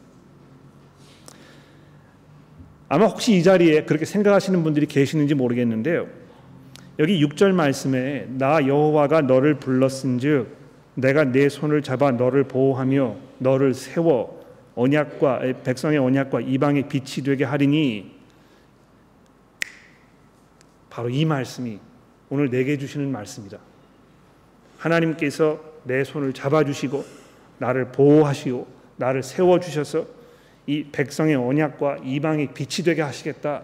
아마 2.88 3.07
혹시 3.07 3.37
이 3.37 3.42
자리에 3.42 3.85
그렇게 3.85 4.05
생각하시는 4.05 4.62
분들이 4.64 4.87
계시는지 4.87 5.35
모르겠는데요. 5.35 6.09
여기 6.98 7.24
6절 7.24 7.53
말씀에 7.53 8.26
나 8.31 8.66
여호와가 8.66 9.22
너를 9.22 9.55
불렀은즉 9.55 10.59
내가 10.96 11.24
내 11.24 11.48
손을 11.48 11.83
잡아 11.83 12.11
너를 12.11 12.44
보호하며 12.44 13.16
너를 13.38 13.74
세워 13.74 14.44
언약과 14.74 15.40
백성의 15.62 15.98
언약과 15.98 16.40
이방의 16.40 16.88
빛이 16.88 17.24
되게 17.24 17.44
하리니 17.44 18.18
바로 20.90 21.09
이 21.09 21.24
말씀이 21.24 21.79
오늘 22.29 22.50
내게 22.50 22.76
주시는 22.76 23.11
말씀이다. 23.11 23.59
하나님께서 24.79 25.69
내 25.85 26.05
손을 26.05 26.33
잡아 26.33 26.64
주시고 26.64 27.05
나를 27.59 27.93
보호하시고 27.93 28.66
나를 28.97 29.23
세워 29.23 29.61
주셔서 29.61 30.07
이 30.66 30.85
백성의 30.93 31.35
언약과 31.37 31.99
이방의 32.05 32.51
빛이 32.55 32.85
되게 32.85 33.03
하시겠다. 33.03 33.62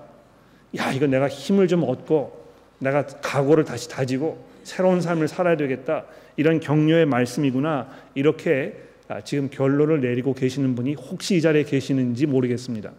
야, 0.79 0.93
이거 0.93 1.07
내가 1.07 1.29
힘을 1.29 1.69
좀 1.69 1.85
얻고 1.85 2.47
내가 2.79 3.07
각오를 3.07 3.65
다시 3.65 3.89
다지고 3.89 4.45
새로운 4.65 5.01
삶을 5.01 5.29
살아야 5.29 5.57
되겠다. 5.57 6.05
이런 6.37 6.61
격려의 6.61 7.07
말씀이구나. 7.07 7.89
이렇게 8.15 8.83
아, 9.09 9.21
지금 9.21 9.49
결론을 9.51 10.01
내리고 10.01 10.35
계시는 10.35 10.75
분이 10.75 10.95
혹시 10.95 11.37
이 11.37 11.41
자리에 11.41 11.63
계시는지 11.63 12.27
모르겠습니다. 12.27 12.93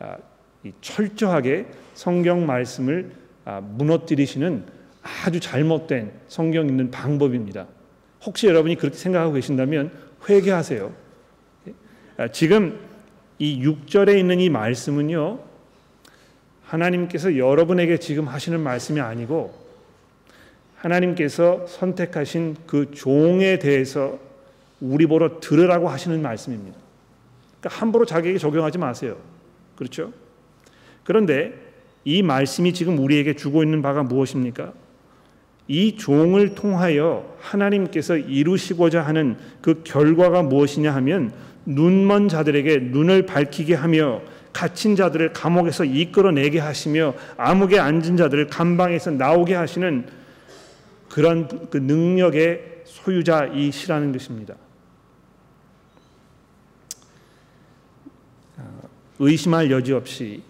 아, 0.00 0.16
철저하게 0.80 1.66
성경 1.94 2.46
말씀을 2.46 3.12
아, 3.44 3.60
무너뜨리시는 3.60 4.64
아주 5.24 5.38
잘못된 5.40 6.12
성경 6.28 6.68
읽는 6.68 6.90
방법입니다. 6.90 7.66
혹시 8.26 8.48
여러분이 8.48 8.74
그렇게 8.74 8.96
생각하고 8.96 9.32
계신다면 9.34 9.92
회개하세요. 10.28 10.92
지금 12.32 12.80
이 13.38 13.64
6절에 13.64 14.18
있는 14.18 14.40
이 14.40 14.50
말씀은요. 14.50 15.38
하나님께서 16.64 17.36
여러분에게 17.36 17.98
지금 17.98 18.26
하시는 18.26 18.58
말씀이 18.60 19.00
아니고 19.00 19.54
하나님께서 20.76 21.66
선택하신 21.68 22.56
그 22.66 22.90
종에 22.90 23.58
대해서 23.58 24.18
우리 24.80 25.06
보러 25.06 25.38
들으라고 25.40 25.88
하시는 25.88 26.20
말씀입니다. 26.20 26.76
그러니까 27.60 27.80
함부로 27.80 28.04
자기에게 28.04 28.38
적용하지 28.38 28.78
마세요. 28.78 29.16
그렇죠? 29.76 30.12
그런데 31.04 31.54
이 32.04 32.22
말씀이 32.22 32.74
지금 32.74 32.98
우리에게 32.98 33.36
주고 33.36 33.62
있는 33.62 33.82
바가 33.82 34.02
무엇입니까? 34.02 34.72
이 35.68 35.96
종을 35.96 36.54
통하여 36.54 37.36
하나님께서 37.40 38.16
이루시고자 38.16 39.02
하는 39.02 39.36
그 39.60 39.82
결과가 39.84 40.42
무엇이냐 40.42 40.94
하면 40.94 41.32
눈먼 41.64 42.28
자들에게 42.28 42.78
눈을 42.90 43.26
밝히게 43.26 43.74
하며 43.74 44.22
갇힌 44.52 44.96
자들을 44.96 45.32
감옥에서 45.32 45.84
이끌어내게 45.84 46.60
하시며 46.60 47.14
암흑에 47.36 47.78
앉은 47.78 48.16
자들을 48.16 48.46
감방에서 48.46 49.10
나오게 49.10 49.54
하시는 49.54 50.06
그런 51.10 51.68
그 51.68 51.76
능력의 51.76 52.82
소유자이시라는 52.84 54.12
것입니다. 54.12 54.54
의심할 59.18 59.70
여지 59.70 59.92
없이 59.92 60.42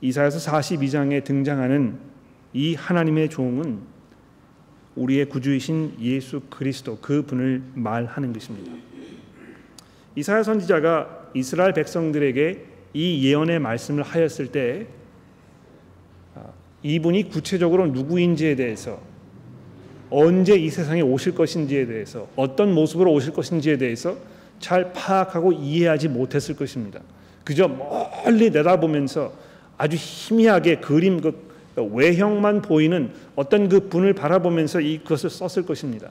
이사야서 0.00 0.50
42장에 0.50 1.24
등장하는 1.24 1.98
이 2.52 2.74
하나님의 2.74 3.30
종은 3.30 3.93
우리의 4.96 5.26
구주이신 5.26 5.96
예수 6.00 6.40
그리스도 6.50 6.98
그 7.00 7.22
분을 7.22 7.62
말하는 7.74 8.32
것입니다. 8.32 8.72
이사야 10.16 10.42
선지자가 10.42 11.30
이스라엘 11.34 11.72
백성들에게 11.72 12.64
이 12.94 13.26
예언의 13.26 13.58
말씀을 13.58 14.04
하였을 14.04 14.48
때 14.52 14.86
아, 16.36 16.44
이분이 16.82 17.28
구체적으로 17.28 17.86
누구인지에 17.88 18.54
대해서 18.54 19.00
언제 20.10 20.54
이 20.54 20.70
세상에 20.70 21.00
오실 21.00 21.34
것인지에 21.34 21.86
대해서 21.86 22.28
어떤 22.36 22.72
모습으로 22.72 23.12
오실 23.12 23.32
것인지에 23.32 23.78
대해서 23.78 24.16
잘 24.60 24.92
파악하고 24.92 25.52
이해하지 25.52 26.08
못했을 26.08 26.54
것입니다. 26.54 27.00
그저 27.42 27.66
멀리 27.66 28.50
내다보면서 28.50 29.32
아주 29.76 29.96
희미하게 29.98 30.76
그림 30.76 31.20
그 31.20 31.53
외형만 31.82 32.62
보이는 32.62 33.12
어떤 33.34 33.68
그 33.68 33.88
분을 33.88 34.12
바라보면서 34.12 34.80
이것을 34.80 35.30
썼을 35.30 35.66
것입니다. 35.66 36.10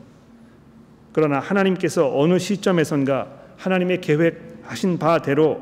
그러나 1.14 1.40
하나님께서 1.40 2.18
어느 2.18 2.40
시점에선가 2.40 3.28
하나님의 3.58 4.02
계획하신 4.02 4.98
바대로 4.98 5.62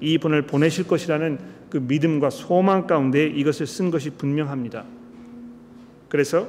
이 0.00 0.18
분을 0.18 0.42
보내실 0.42 0.86
것이라는 0.86 1.38
그 1.70 1.78
믿음과 1.78 2.30
소망 2.30 2.86
가운데 2.86 3.26
이것을 3.26 3.66
쓴 3.66 3.90
것이 3.90 4.10
분명합니다. 4.10 4.84
그래서 6.08 6.48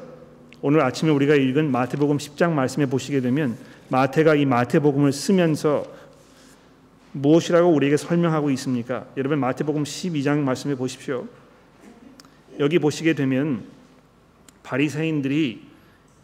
오늘 0.61 0.81
아침에 0.81 1.11
우리가 1.11 1.35
읽은 1.35 1.71
마태복음 1.71 2.17
10장 2.17 2.51
말씀에 2.51 2.87
보시게 2.87 3.21
되면 3.21 3.55
마태가 3.89 4.35
이 4.35 4.45
마태복음을 4.45 5.11
쓰면서 5.11 5.85
무엇이라고 7.13 7.69
우리에게 7.69 7.97
설명하고 7.97 8.49
있습니까? 8.51 9.05
여러분 9.17 9.39
마태복음 9.39 9.83
12장 9.83 10.39
말씀에 10.39 10.75
보십시오. 10.75 11.27
여기 12.61 12.77
보시게 12.77 13.15
되면 13.15 13.65
바리새인들이 14.61 15.63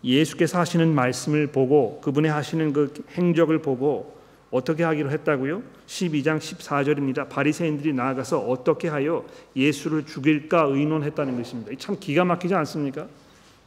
예수께서 0.04 0.60
하시는 0.60 0.93
말씀을 0.93 1.47
보고 1.47 2.00
그분의 2.02 2.32
하시는 2.32 2.71
그 2.71 2.93
행적을 3.13 3.62
보고 3.63 4.15
어떻게 4.52 4.84
하기로 4.84 5.10
했다고요? 5.10 5.63
12장 5.88 6.38
14절입니다. 6.38 7.28
바리새인들이 7.28 7.91
나아가서 7.91 8.39
어떻게 8.39 8.88
하여 8.88 9.26
예수를 9.56 10.06
죽일까 10.06 10.67
의논했다는 10.69 11.36
것입니다. 11.36 11.71
참 11.80 11.97
기가 12.00 12.23
막히지 12.23 12.54
않습니까? 12.54 13.08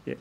예. 0.06 0.14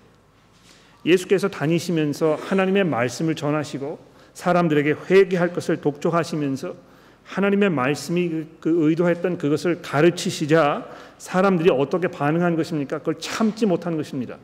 예수께서 1.05 1.49
다니시면서 1.49 2.39
하나님의 2.41 2.83
말씀을 2.85 3.35
전하시고 3.35 3.99
사람들에게 4.33 4.95
회개할 5.09 5.53
것을 5.53 5.81
독촉하시면서 5.81 6.88
하나님의 7.29 7.69
말씀이 7.69 8.29
그, 8.29 8.57
그 8.59 8.89
의도했던 8.89 9.37
그것을 9.37 9.81
가르치시자 9.83 10.87
사람들이 11.19 11.69
어떻게 11.69 12.07
반응한 12.07 12.55
것입니까? 12.55 12.99
그걸 12.99 13.19
참지 13.19 13.67
못한 13.67 13.95
것입니다. 13.97 14.37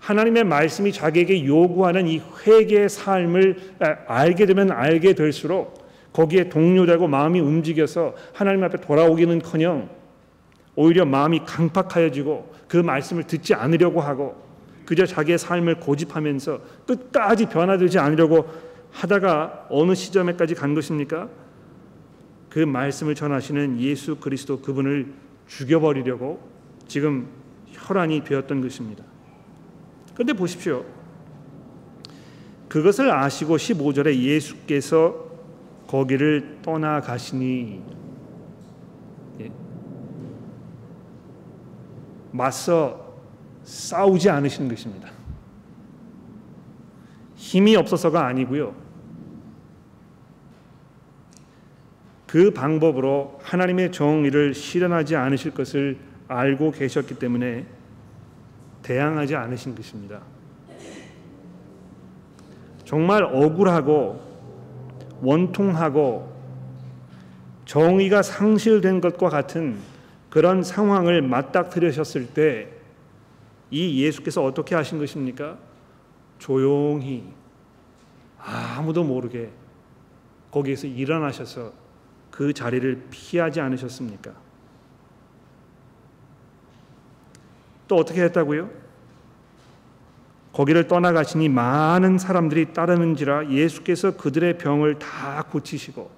하나님의 0.00 0.44
말씀이 0.44 0.92
자기에게 0.92 1.46
요구하는 1.46 2.06
이 2.06 2.20
회개의 2.46 2.90
삶을 2.90 3.74
알게 4.06 4.44
되면 4.44 4.70
알게 4.70 5.14
될수록 5.14 5.88
거기에 6.12 6.50
동료되고 6.50 7.08
마음이 7.08 7.40
움직여서 7.40 8.14
하나님 8.34 8.62
앞에 8.64 8.80
돌아오기는커녕 8.82 9.88
오히려 10.76 11.06
마음이 11.06 11.40
강팍하여지고 11.46 12.52
그 12.68 12.76
말씀을 12.76 13.24
듣지 13.24 13.54
않으려고 13.54 14.00
하고 14.00 14.36
그저 14.84 15.06
자기의 15.06 15.38
삶을 15.38 15.80
고집하면서 15.80 16.60
끝까지 16.86 17.46
변화되지 17.46 17.98
않으려고 17.98 18.46
하다가 18.92 19.66
어느 19.70 19.94
시점에까지 19.94 20.54
간 20.54 20.74
것입니까? 20.74 21.28
그 22.48 22.60
말씀을 22.60 23.14
전하시는 23.14 23.80
예수 23.80 24.16
그리스도 24.16 24.60
그분을 24.60 25.12
죽여버리려고 25.46 26.40
지금 26.86 27.28
혈안이 27.70 28.24
되었던 28.24 28.60
것입니다. 28.60 29.04
그런데 30.14 30.32
보십시오. 30.32 30.84
그것을 32.68 33.10
아시고 33.10 33.56
15절에 33.56 34.14
예수께서 34.18 35.28
거기를 35.86 36.58
떠나가시니 36.62 37.82
예. 39.40 39.52
맞서 42.30 43.14
싸우지 43.64 44.28
않으시는 44.28 44.68
것입니다. 44.68 45.17
힘이 47.48 47.76
없어서가 47.76 48.26
아니고요. 48.26 48.74
그 52.26 52.50
방법으로 52.50 53.38
하나님의 53.42 53.90
정의를 53.92 54.52
실현하지 54.52 55.16
않으실 55.16 55.52
것을 55.54 55.98
알고 56.28 56.72
계셨기 56.72 57.14
때문에 57.18 57.66
대항하지 58.82 59.34
않으신 59.34 59.74
것입니다. 59.74 60.20
정말 62.84 63.22
억울하고 63.22 64.20
원통하고 65.22 66.36
정의가 67.64 68.22
상실된 68.22 69.00
것과 69.00 69.28
같은 69.30 69.76
그런 70.30 70.62
상황을 70.62 71.22
맞닥뜨리셨을 71.22 72.28
때 72.28 72.78
이 73.70 74.02
예수께서 74.02 74.44
어떻게 74.44 74.74
하신 74.74 74.98
것입니까? 74.98 75.58
조용히 76.38 77.24
아무도 78.48 79.04
모르게 79.04 79.50
거기에서 80.50 80.86
일어나셔서 80.86 81.72
그 82.30 82.52
자리를 82.52 83.08
피하지 83.10 83.60
않으셨습니까? 83.60 84.32
또 87.86 87.96
어떻게 87.96 88.22
했다고요? 88.22 88.70
거기를 90.52 90.88
떠나가시니 90.88 91.48
많은 91.48 92.18
사람들이 92.18 92.72
따르는지라 92.72 93.50
예수께서 93.50 94.16
그들의 94.16 94.58
병을 94.58 94.98
다 94.98 95.44
고치시고 95.50 96.10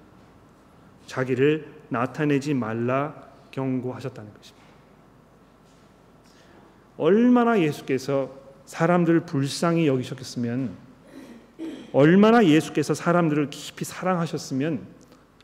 자기를 1.05 1.71
나타내지 1.89 2.53
말라 2.53 3.13
경고하셨다는 3.51 4.33
것입니다. 4.33 4.61
얼마나 6.97 7.59
예수께서 7.59 8.31
사람들을 8.65 9.21
불쌍히 9.21 9.87
여기셨겠으면 9.87 10.90
얼마나 11.93 12.45
예수께서 12.45 12.93
사람들을 12.93 13.49
깊이 13.49 13.83
사랑하셨으면 13.85 14.85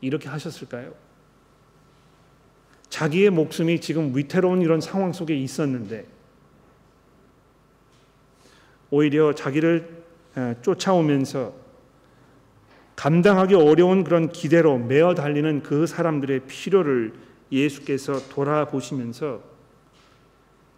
이렇게 0.00 0.28
하셨을까요? 0.28 0.94
자기의 2.88 3.30
목숨이 3.30 3.80
지금 3.80 4.16
위태로운 4.16 4.62
이런 4.62 4.80
상황 4.80 5.12
속에 5.12 5.36
있었는데 5.36 6.06
오히려 8.90 9.34
자기를 9.34 10.04
쫓아오면서 10.62 11.52
감당하기 12.96 13.54
어려운 13.54 14.02
그런 14.02 14.32
기대로 14.32 14.78
매어 14.78 15.14
달리는 15.14 15.62
그 15.62 15.86
사람들의 15.86 16.46
필요를 16.46 17.12
예수께서 17.52 18.28
돌아보시면서 18.28 19.42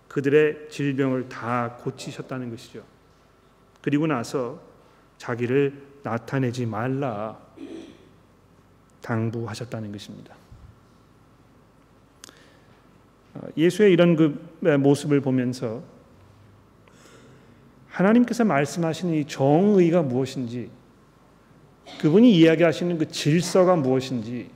그들의 0.09 0.69
질병을 0.71 1.29
다 1.29 1.77
고치셨다는 1.81 2.51
것이죠. 2.51 2.83
그리고 3.81 4.07
나서 4.07 4.61
자기를 5.21 5.75
나타내지 6.03 6.65
말라 6.65 7.39
당부하셨다는 9.03 9.93
것입니다. 9.93 10.35
어, 13.35 13.41
예수의 13.55 13.93
이런 13.93 14.17
그 14.17 14.51
모습을 14.79 15.21
보면서 15.21 15.83
하나님께서 17.89 18.45
말씀하시는 18.45 19.15
이 19.15 19.27
정의가 19.27 20.03
무엇인지 20.03 20.71
그분이 22.01 22.35
이야기하시는 22.35 22.97
그 22.97 23.09
질서가 23.09 23.77
무엇인지 23.77 24.49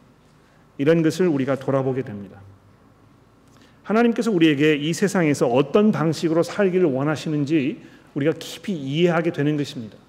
이런 0.78 1.02
것을 1.02 1.28
우리가 1.28 1.56
돌아보게 1.56 2.02
됩니다. 2.02 2.40
하나님께서 3.82 4.30
우리에게 4.30 4.76
이 4.76 4.94
세상에서 4.94 5.46
어떤 5.46 5.92
방식으로 5.92 6.42
살기를 6.42 6.86
원하시는지 6.86 7.82
우리가 8.14 8.32
깊이 8.38 8.72
이해하게 8.72 9.32
되는 9.32 9.58
것입니다. 9.58 10.03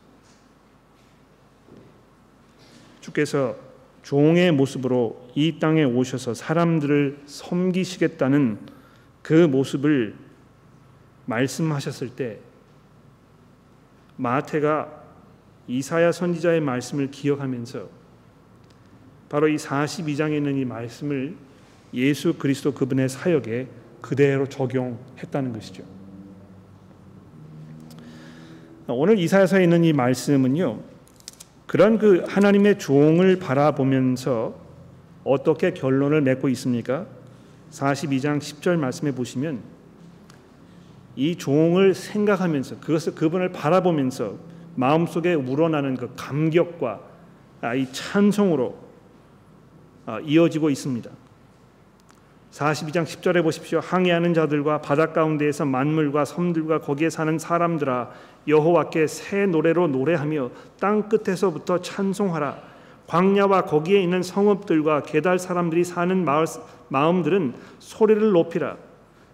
주께서 3.05 3.55
종의 4.01 4.51
모습으로 4.51 5.29
이 5.35 5.59
땅에 5.59 5.83
오셔서 5.83 6.33
사람들을 6.33 7.19
섬기시겠다는 7.25 8.57
그 9.21 9.33
모습을 9.33 10.15
말씀하셨을 11.25 12.09
때 12.09 12.39
마태가 14.17 15.03
이사야 15.67 16.11
선지자의 16.11 16.61
말씀을 16.61 17.11
기억하면서 17.11 17.89
바로 19.29 19.47
이 19.47 19.55
42장에 19.55 20.37
있는 20.37 20.57
이 20.57 20.65
말씀을 20.65 21.35
예수 21.93 22.35
그리스도 22.35 22.73
그분의 22.73 23.09
사역에 23.09 23.67
그대로 24.01 24.47
적용했다는 24.47 25.53
것이죠. 25.53 25.83
오늘 28.87 29.17
이사야서에 29.17 29.63
있는 29.63 29.83
이 29.83 29.93
말씀은요. 29.93 30.94
그런 31.67 31.97
그 31.97 32.23
하나님의 32.27 32.77
종을 32.79 33.39
바라보면서 33.39 34.55
어떻게 35.23 35.73
결론을 35.73 36.21
맺고 36.21 36.49
있습니까? 36.49 37.07
42장 37.71 38.39
10절 38.39 38.77
말씀해 38.77 39.13
보시면 39.15 39.61
이 41.15 41.35
종을 41.35 41.93
생각하면서 41.93 42.79
그것을 42.79 43.15
그분을 43.15 43.51
바라보면서 43.51 44.35
마음속에 44.75 45.33
우러나는 45.33 45.95
그 45.95 46.11
감격과 46.15 46.99
아, 47.61 47.73
이 47.73 47.91
찬송으로 47.91 48.77
아, 50.05 50.19
이어지고 50.19 50.69
있습니다. 50.69 51.09
42장 52.55 53.03
10절에 53.03 53.43
보십시오. 53.43 53.81
항해하는 53.81 54.33
자들과 54.33 54.79
바닷 54.79 55.11
가운데에서 55.11 55.65
만물과 55.65 56.23
섬들과 56.23 56.79
거기에 56.79 57.09
사는 57.09 57.37
사람들아 57.37 58.11
여호와께 58.47 59.07
새 59.07 59.45
노래로 59.45 59.87
노래하며 59.87 60.51
땅 60.79 61.09
끝에서부터 61.09 61.81
찬송하라. 61.81 62.57
광야와 63.07 63.63
거기에 63.63 64.01
있는 64.01 64.23
성읍들과 64.23 65.03
게달 65.03 65.37
사람들이 65.37 65.83
사는 65.83 66.23
마을, 66.23 66.45
마음들은 66.87 67.55
소리를 67.79 68.31
높이라. 68.31 68.77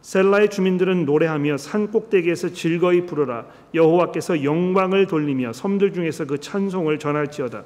셀라의 0.01 0.49
주민들은 0.49 1.05
노래하며 1.05 1.57
산 1.57 1.91
꼭대기에서 1.91 2.53
즐거이 2.53 3.05
부르라. 3.05 3.45
여호와께서 3.75 4.43
영광을 4.43 5.05
돌리며 5.05 5.53
섬들 5.53 5.93
중에서 5.93 6.25
그 6.25 6.39
찬송을 6.39 6.97
전할지어다. 6.97 7.65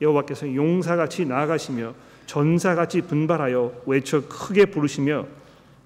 여호와께서 0.00 0.54
용사같이 0.54 1.26
나아가시며 1.26 1.92
전사같이 2.26 3.02
분발하여 3.02 3.82
외쳐 3.86 4.26
크게 4.28 4.66
부르시며 4.66 5.26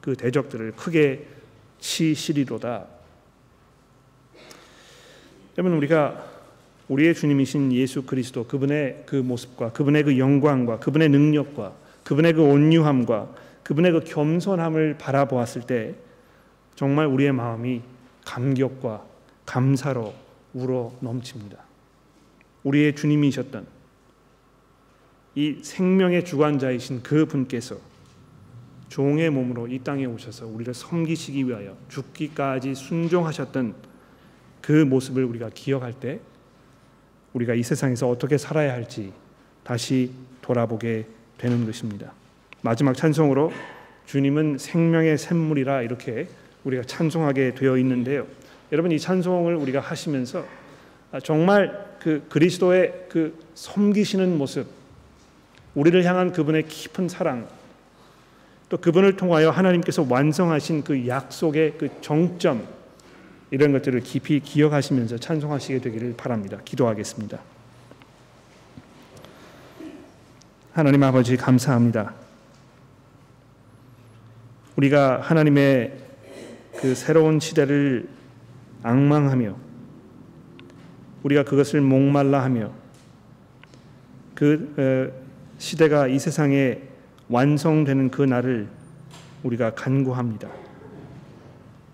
그 0.00 0.14
대적들을 0.16 0.72
크게 0.72 1.26
치시리로다. 1.78 2.86
여러분 5.56 5.76
우리가 5.76 6.24
우리의 6.88 7.14
주님이신 7.14 7.72
예수 7.72 8.02
그리스도 8.02 8.46
그분의 8.46 9.04
그 9.06 9.16
모습과 9.16 9.72
그분의 9.72 10.04
그 10.04 10.18
영광과 10.18 10.78
그분의 10.78 11.08
능력과 11.10 11.72
그분의 12.04 12.32
그 12.32 12.42
온유함과 12.42 13.34
그분의 13.62 13.92
그 13.92 14.00
겸손함을 14.00 14.96
바라보았을 14.98 15.62
때 15.62 15.94
정말 16.74 17.06
우리의 17.06 17.32
마음이 17.32 17.82
감격과 18.24 19.04
감사로 19.44 20.14
우러 20.54 20.92
넘칩니다. 21.00 21.58
우리의 22.64 22.94
주님이셨던 22.94 23.77
이 25.38 25.60
생명의 25.62 26.24
주관자이신 26.24 27.04
그 27.04 27.24
분께서 27.24 27.76
종의 28.88 29.30
몸으로 29.30 29.68
이 29.68 29.78
땅에 29.78 30.04
오셔서 30.04 30.48
우리를 30.48 30.74
섬기시기 30.74 31.46
위하여 31.46 31.76
죽기까지 31.88 32.74
순종하셨던 32.74 33.76
그 34.60 34.72
모습을 34.72 35.22
우리가 35.22 35.50
기억할 35.54 35.92
때 35.92 36.18
우리가 37.34 37.54
이 37.54 37.62
세상에서 37.62 38.08
어떻게 38.08 38.36
살아야 38.36 38.72
할지 38.72 39.12
다시 39.62 40.10
돌아보게 40.42 41.06
되는 41.36 41.64
것입니다. 41.64 42.12
마지막 42.62 42.96
찬송으로 42.96 43.52
주님은 44.06 44.58
생명의 44.58 45.16
샘물이라 45.18 45.82
이렇게 45.82 46.26
우리가 46.64 46.82
찬송하게 46.82 47.54
되어 47.54 47.78
있는데요. 47.78 48.26
여러분 48.72 48.90
이 48.90 48.98
찬송을 48.98 49.54
우리가 49.54 49.78
하시면서 49.78 50.44
정말 51.22 51.94
그 52.00 52.26
그리스도의 52.28 53.06
그 53.08 53.38
섬기시는 53.54 54.36
모습 54.36 54.77
우리를 55.74 56.04
향한 56.04 56.32
그분의 56.32 56.66
깊은 56.68 57.08
사랑 57.08 57.48
또 58.68 58.76
그분을 58.76 59.16
통하여 59.16 59.50
하나님께서 59.50 60.06
완성하신 60.08 60.84
그 60.84 61.06
약속의 61.06 61.74
그 61.78 61.88
정점 62.00 62.66
이런 63.50 63.72
것들을 63.72 64.00
깊이 64.00 64.40
기억하시면서 64.40 65.18
찬송하시게 65.18 65.80
되기를 65.80 66.14
바랍니다. 66.16 66.58
기도하겠습니다. 66.64 67.38
하나님 70.72 71.02
아버지 71.02 71.36
감사합니다. 71.36 72.14
우리가 74.76 75.20
하나님의 75.22 75.98
그 76.76 76.94
새로운 76.94 77.40
시대를 77.40 78.08
악망하며 78.82 79.56
우리가 81.24 81.42
그것을 81.42 81.80
목말라 81.80 82.42
하며 82.44 82.72
그 84.34 84.72
어, 84.76 85.27
시대가 85.58 86.06
이 86.06 86.18
세상에 86.18 86.78
완성되는 87.28 88.10
그 88.10 88.22
날을 88.22 88.68
우리가 89.42 89.74
간구합니다. 89.74 90.48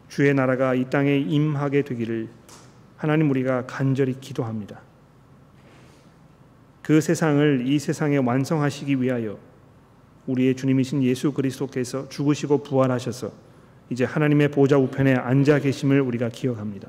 주의 0.08 0.32
나라가 0.32 0.74
이 0.74 0.84
땅에 0.90 1.16
임하게 1.16 1.82
되기를 1.82 2.28
하나님 2.96 3.30
우리가 3.30 3.66
간절히 3.66 4.20
기도합니다. 4.20 4.80
그 6.82 7.00
세상을 7.00 7.66
이 7.66 7.78
세상에 7.78 8.18
완성하시기 8.18 9.00
위하여 9.00 9.38
우리의 10.26 10.54
주님이신 10.54 11.02
예수 11.02 11.32
그리스도께서 11.32 12.08
죽으시고 12.08 12.62
부활하셔서 12.62 13.32
이제 13.90 14.04
하나님의 14.04 14.50
보좌 14.50 14.76
우편에 14.76 15.14
앉아 15.14 15.60
계심을 15.60 16.00
우리가 16.00 16.28
기억합니다. 16.28 16.88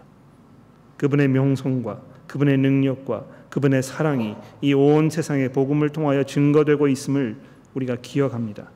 그분의 0.98 1.30
명성과 1.30 2.02
그분의 2.28 2.58
능력과 2.58 3.26
그분의 3.56 3.84
사랑이 3.84 4.36
이 4.62 4.74
온 4.74 5.10
세상에 5.10 5.48
복음을 5.48 5.88
통하여 5.88 6.26
증거되고 6.26 6.90
있음을 6.90 7.38
우리가 7.74 7.96
기억합니다. 8.02 8.70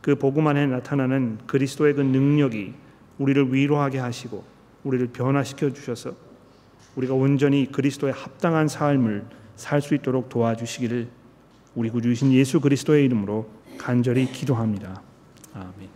그 0.00 0.14
복음 0.14 0.46
안에 0.46 0.66
나타나는 0.68 1.38
그리스도의 1.48 1.94
그 1.94 2.02
능력이 2.02 2.72
우리를 3.18 3.52
위로하게 3.52 3.98
하시고 3.98 4.44
우리를 4.84 5.08
변화시켜 5.08 5.72
주셔서 5.72 6.14
우리가 6.94 7.14
온전히 7.14 7.66
그리스도의 7.72 8.12
합당한 8.12 8.68
삶을 8.68 9.24
살 9.56 9.82
수 9.82 9.96
있도록 9.96 10.28
도와주시기를 10.28 11.08
우리 11.74 11.90
구주이신 11.90 12.32
예수 12.32 12.60
그리스도의 12.60 13.04
이름으로 13.06 13.50
간절히 13.78 14.26
기도합니다. 14.26 15.02
아멘. 15.52 15.93